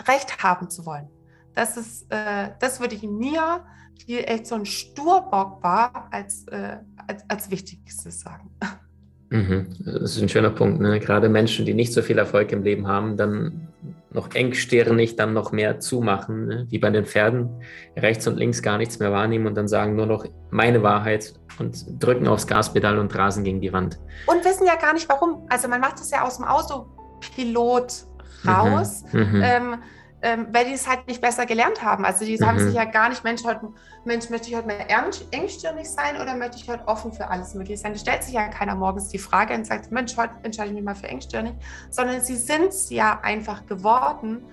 Recht 0.08 0.44
haben 0.44 0.70
zu 0.70 0.86
wollen. 0.86 1.10
Das 1.54 1.78
ist, 1.78 2.12
äh, 2.12 2.52
das 2.60 2.80
würde 2.80 2.96
ich 2.96 3.04
mir, 3.04 3.66
die 4.08 4.20
echt 4.20 4.48
so 4.48 4.56
ein 4.56 4.66
Sturbock 4.66 5.62
war, 5.64 6.08
als, 6.12 6.48
äh, 6.48 6.80
als, 7.08 7.24
als 7.30 7.52
Wichtigstes 7.52 8.22
sagen. 8.22 8.52
Mhm. 9.32 9.68
Das 9.86 10.18
ist 10.18 10.22
ein 10.22 10.30
schöner 10.30 10.50
Punkt. 10.50 10.82
Ne? 10.82 11.00
Gerade 11.00 11.30
Menschen, 11.30 11.66
die 11.66 11.74
nicht 11.74 11.94
so 11.94 12.02
viel 12.02 12.18
Erfolg 12.18 12.52
im 12.52 12.64
Leben 12.64 12.88
haben, 12.88 13.16
dann 13.16 13.70
noch 14.12 14.36
engstirnig 14.36 15.16
dann 15.16 15.34
noch 15.34 15.54
mehr 15.54 15.80
zumachen, 15.80 16.48
ne? 16.48 16.68
wie 16.70 16.80
bei 16.80 16.90
den 16.90 17.06
Pferden, 17.06 17.50
rechts 17.96 18.28
und 18.28 18.38
links 18.38 18.62
gar 18.62 18.78
nichts 18.78 19.00
mehr 19.00 19.14
wahrnehmen 19.14 19.48
und 19.48 19.56
dann 19.56 19.70
sagen 19.70 19.96
nur 19.96 20.06
noch 20.06 20.26
meine 20.50 20.84
Wahrheit 20.84 21.34
und 21.60 21.86
drücken 22.04 22.28
aufs 22.28 22.46
Gaspedal 22.46 23.00
und 23.00 23.16
rasen 23.16 23.46
gegen 23.46 23.62
die 23.62 23.72
Wand. 23.72 24.00
Und 24.28 24.44
wissen 24.44 24.68
ja 24.68 24.76
gar 24.76 24.94
nicht 24.94 25.08
warum. 25.08 25.46
Also 25.50 25.70
man 25.70 25.80
macht 25.80 25.94
das 25.94 26.12
ja 26.12 26.24
aus 26.24 26.36
dem 26.38 26.46
Autopilot 26.46 28.06
raus. 28.46 29.06
Mhm. 29.14 29.20
Mhm. 29.20 29.42
Ähm, 29.44 29.76
ähm, 30.22 30.48
weil 30.52 30.66
die 30.66 30.74
es 30.74 30.88
halt 30.88 31.08
nicht 31.08 31.22
besser 31.22 31.46
gelernt 31.46 31.84
haben. 31.84 32.06
Also 32.06 32.26
die 32.26 32.38
mhm. 32.38 32.46
haben 32.46 32.60
sich 32.60 32.74
ja 32.76 32.86
gar 32.86 33.10
nicht, 33.10 33.24
Mensch, 33.24 33.44
heute, 33.44 33.70
Mensch, 34.06 34.30
möchte 34.30 34.50
ich 34.50 34.56
heute 34.56 34.68
mal 34.68 34.86
engstirnig 35.32 35.90
sein 35.90 36.22
oder 36.22 36.36
möchte 36.36 36.58
ich 36.58 36.70
heute 36.70 36.88
offen 36.88 37.12
für 37.12 37.28
alles 37.28 37.56
möglich 37.56 37.80
sein? 37.80 37.94
Da 37.94 38.00
stellt 38.00 38.24
sich 38.24 38.34
ja 38.34 38.48
keiner 38.50 38.76
morgens 38.76 39.10
die 39.10 39.18
Frage 39.18 39.54
und 39.54 39.66
sagt, 39.66 39.92
Mensch, 39.92 40.16
heute 40.18 40.34
entscheide 40.44 40.70
ich 40.70 40.76
mich 40.76 40.84
mal 40.84 40.96
für 40.96 41.08
engstirnig, 41.08 41.54
sondern 41.90 42.22
sie 42.22 42.36
sind 42.36 42.70
es 42.70 42.90
ja 42.90 43.20
einfach 43.22 43.66
geworden 43.66 44.46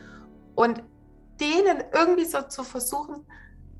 und 0.54 0.82
denen 1.40 1.84
irgendwie 1.92 2.24
so 2.24 2.42
zu 2.42 2.64
versuchen, 2.64 3.26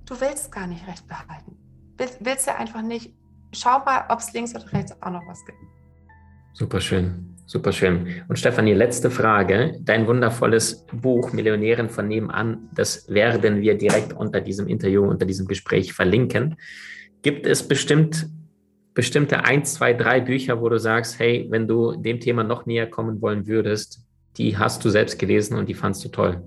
du 0.05 0.21
willst 0.21 0.53
gar 0.53 0.67
nicht 0.67 0.87
recht 0.87 1.07
behalten. 1.07 1.57
Willst, 1.97 2.19
willst 2.21 2.47
du 2.47 2.55
einfach 2.55 2.83
nicht. 2.83 3.15
Schau 3.53 3.79
mal, 3.81 4.05
ob 4.11 4.21
es 4.21 4.33
links 4.33 4.55
oder 4.55 4.71
rechts 4.73 4.93
auch 5.03 5.11
noch 5.11 5.27
was 5.27 5.45
gibt. 5.45 5.59
Super 6.53 6.81
schön. 6.81 7.38
Super 7.49 7.73
schön. 7.73 8.23
Und 8.29 8.39
Stefanie, 8.39 8.75
letzte 8.75 9.11
Frage. 9.11 9.79
Dein 9.81 10.07
wundervolles 10.07 10.85
Buch 10.93 11.33
Millionären 11.33 11.89
von 11.89 12.07
nebenan, 12.07 12.69
das 12.75 13.09
werden 13.09 13.63
wir 13.63 13.79
direkt 13.79 14.13
unter 14.13 14.43
diesem 14.43 14.69
Interview, 14.69 15.03
unter 15.09 15.25
diesem 15.25 15.47
Gespräch 15.47 15.95
verlinken. 15.95 16.57
Gibt 17.23 17.47
es 17.47 17.67
bestimmt 17.67 18.29
bestimmte 18.93 19.45
ein, 19.45 19.65
zwei, 19.65 19.95
drei 19.95 20.21
Bücher, 20.21 20.61
wo 20.61 20.69
du 20.69 20.79
sagst, 20.79 21.19
hey, 21.21 21.47
wenn 21.49 21.67
du 21.67 21.97
dem 21.97 22.21
Thema 22.21 22.45
noch 22.45 22.67
näher 22.67 22.87
kommen 22.87 23.23
wollen 23.23 23.47
würdest, 23.47 24.01
die 24.37 24.59
hast 24.59 24.85
du 24.85 24.91
selbst 24.91 25.19
gelesen 25.19 25.57
und 25.57 25.71
die 25.71 25.75
fandst 25.75 26.05
du 26.05 26.11
toll? 26.11 26.43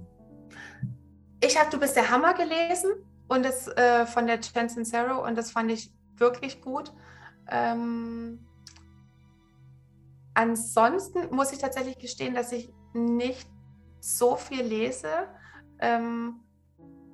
Ich 1.44 1.58
habe 1.60 1.72
Du 1.72 1.80
bist 1.80 1.96
der 1.96 2.12
Hammer 2.12 2.36
gelesen 2.36 2.92
und 3.28 3.44
das 3.44 3.68
äh, 3.70 4.06
von 4.06 4.28
der 4.28 4.40
Chen 4.40 4.70
Sincero 4.70 5.26
und 5.26 5.36
das 5.36 5.50
fand 5.50 5.72
ich 5.72 5.90
wirklich 6.18 6.62
gut. 6.62 6.94
Ähm 7.50 8.38
ansonsten 10.34 11.34
muss 11.34 11.52
ich 11.52 11.60
tatsächlich 11.60 11.98
gestehen, 12.00 12.36
dass 12.36 12.52
ich 12.52 12.74
nicht 12.94 13.50
so 14.00 14.36
viel 14.36 14.64
lese. 14.64 15.28
Ähm, 15.80 16.42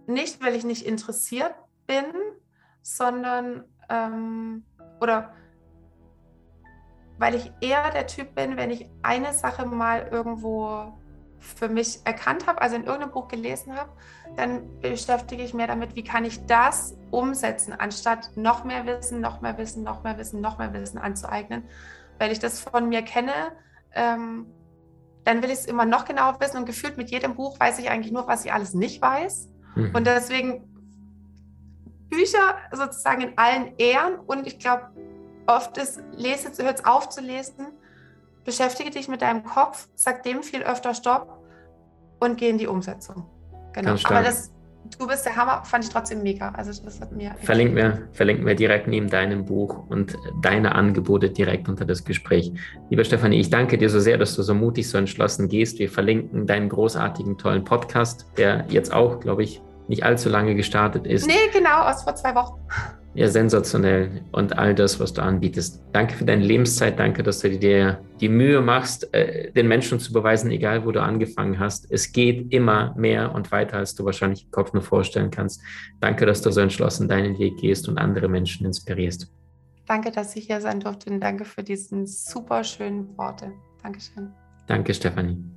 nicht, 0.08 0.42
weil 0.42 0.56
ich 0.56 0.64
nicht 0.64 0.86
interessiert 0.86 1.54
bin, 1.86 2.06
sondern 2.82 3.66
ähm, 3.90 4.64
oder 5.02 5.34
weil 7.18 7.36
ich 7.36 7.52
eher 7.62 7.90
der 7.92 8.08
Typ 8.08 8.36
bin, 8.36 8.58
wenn 8.58 8.70
ich 8.70 8.90
eine 9.02 9.34
Sache 9.34 9.66
mal 9.66 10.08
irgendwo 10.12 10.94
für 11.40 11.70
mich 11.70 12.00
erkannt 12.04 12.48
habe, 12.48 12.62
also 12.62 12.76
in 12.76 12.84
irgendeinem 12.84 13.12
Buch 13.12 13.28
gelesen 13.28 13.76
habe, 13.76 13.92
dann 14.36 14.80
beschäftige 14.80 15.44
ich 15.44 15.54
mich 15.54 15.68
damit, 15.68 15.96
wie 15.96 16.04
kann 16.04 16.26
ich 16.26 16.46
das 16.46 16.96
umsetzen, 17.12 17.74
anstatt 17.74 18.32
noch 18.36 18.64
mehr 18.64 18.86
Wissen, 18.86 19.22
noch 19.22 19.42
mehr 19.42 19.58
Wissen, 19.58 19.84
noch 19.84 20.04
mehr 20.04 20.18
Wissen, 20.18 20.42
noch 20.42 20.58
mehr 20.58 20.74
Wissen 20.74 20.98
anzueignen. 20.98 21.64
Weil 22.20 22.32
ich 22.32 22.40
das 22.40 22.60
von 22.60 22.90
mir 22.90 23.02
kenne, 23.02 23.34
ähm, 23.94 24.48
dann 25.24 25.42
will 25.44 25.50
ich 25.50 25.60
es 25.60 25.66
immer 25.66 25.86
noch 25.86 26.06
genauer 26.06 26.40
wissen 26.40 26.58
und 26.58 26.66
gefühlt 26.66 26.98
mit 26.98 27.12
jedem 27.12 27.36
Buch 27.36 27.60
weiß 27.60 27.80
ich 27.80 27.90
eigentlich 27.90 28.14
nur, 28.14 28.28
was 28.28 28.46
ich 28.46 28.54
alles 28.54 28.74
nicht 28.74 29.02
weiß. 29.02 29.50
Mhm. 29.76 29.96
Und 29.96 30.08
deswegen 30.08 30.64
Bücher 32.10 32.56
sozusagen 32.72 33.22
in 33.22 33.38
allen 33.38 33.76
Ehren 33.78 34.20
und 34.20 34.48
ich 34.48 34.60
glaube, 34.60 34.90
oft 35.46 35.78
ist, 35.78 36.02
lese, 36.12 36.52
hört 36.64 36.80
es 36.80 36.86
auf 36.86 37.10
zu 37.10 37.22
lesen, 37.22 37.68
beschäftige 38.46 38.90
dich 38.90 39.08
mit 39.08 39.22
deinem 39.22 39.44
Kopf, 39.44 39.90
sag 39.96 40.24
dem 40.24 40.44
viel 40.44 40.64
öfter 40.64 40.94
Stopp 40.94 41.44
und 42.20 42.38
geh 42.38 42.50
in 42.50 42.58
die 42.58 42.68
Umsetzung. 42.68 43.30
Genau. 43.74 43.96
Aber 44.06 44.24
das, 44.24 44.52
du 45.00 45.08
bist 45.08 45.26
der 45.26 45.36
Hammer, 45.36 45.64
fand 45.64 45.84
ich 45.84 45.90
trotzdem 45.90 46.24
mega. 46.24 46.50
Also 46.50 46.72
das 46.84 47.00
hat 47.02 47.12
mir. 47.12 47.36
Verlinken 47.42 47.76
wir, 47.76 48.08
verlinken 48.14 48.46
wir 48.46 48.56
direkt 48.56 48.88
neben 48.88 49.10
deinem 49.10 49.46
Buch 49.46 49.88
und 49.90 50.16
deine 50.42 50.76
Angebote 50.76 51.30
direkt 51.30 51.70
unter 51.70 51.86
das 51.86 52.04
Gespräch. 52.04 52.52
Lieber 52.90 53.04
Stefanie, 53.04 53.40
ich 53.40 53.50
danke 53.50 53.78
dir 53.78 53.90
so 53.90 54.00
sehr, 54.00 54.18
dass 54.18 54.36
du 54.36 54.44
so 54.44 54.54
mutig, 54.54 54.90
so 54.90 54.98
entschlossen 54.98 55.48
gehst. 55.50 55.80
Wir 55.80 55.90
verlinken 55.90 56.48
deinen 56.48 56.70
großartigen, 56.70 57.38
tollen 57.38 57.64
Podcast, 57.64 58.26
der 58.38 58.66
jetzt 58.70 58.94
auch, 58.94 59.20
glaube 59.20 59.44
ich, 59.44 59.62
nicht 59.88 60.04
allzu 60.04 60.30
lange 60.30 60.56
gestartet 60.56 61.08
ist. 61.08 61.28
Nee, 61.28 61.34
genau, 61.54 61.84
aus 61.84 62.04
vor 62.04 62.16
zwei 62.16 62.36
Wochen. 62.36 62.60
Ja, 63.18 63.28
sensationell. 63.28 64.22
Und 64.32 64.60
all 64.60 64.76
das, 64.76 65.00
was 65.00 65.12
du 65.12 65.24
anbietest. 65.24 65.82
Danke 65.92 66.14
für 66.14 66.24
deine 66.24 66.44
Lebenszeit. 66.44 67.00
Danke, 67.00 67.24
dass 67.24 67.40
du 67.40 67.50
dir 67.50 68.00
die 68.22 68.30
Mühe 68.30 68.62
machst, 68.62 69.12
äh, 69.12 69.52
den 69.54 69.68
Menschen 69.68 70.00
zu 70.00 70.14
beweisen, 70.14 70.52
egal 70.52 70.86
wo 70.86 70.92
du 70.92 71.02
angefangen 71.02 71.60
hast. 71.60 71.92
Es 71.92 72.12
geht 72.12 72.54
immer 72.54 72.94
mehr 72.96 73.34
und 73.34 73.52
weiter, 73.52 73.78
als 73.78 73.96
du 73.96 74.06
wahrscheinlich 74.06 74.46
im 74.46 74.52
Kopf 74.52 74.72
nur 74.72 74.84
vorstellen 74.84 75.32
kannst. 75.32 75.64
Danke, 76.00 76.28
dass 76.28 76.44
du 76.44 76.52
so 76.52 76.62
entschlossen 76.62 77.08
deinen 77.08 77.40
Weg 77.40 77.58
gehst 77.58 77.90
und 77.90 77.98
andere 77.98 78.28
Menschen 78.28 78.68
inspirierst. 78.68 79.34
Danke, 79.88 80.12
dass 80.12 80.36
ich 80.36 80.46
hier 80.46 80.62
sein 80.62 80.80
durfte 80.80 81.10
und 81.10 81.20
danke 81.20 81.44
für 81.44 81.64
diesen 81.64 82.06
super 82.06 82.64
schönen 82.64 83.18
Worte. 83.18 83.52
Dankeschön. 83.82 84.30
Danke, 84.68 84.94
Stefanie. 84.94 85.57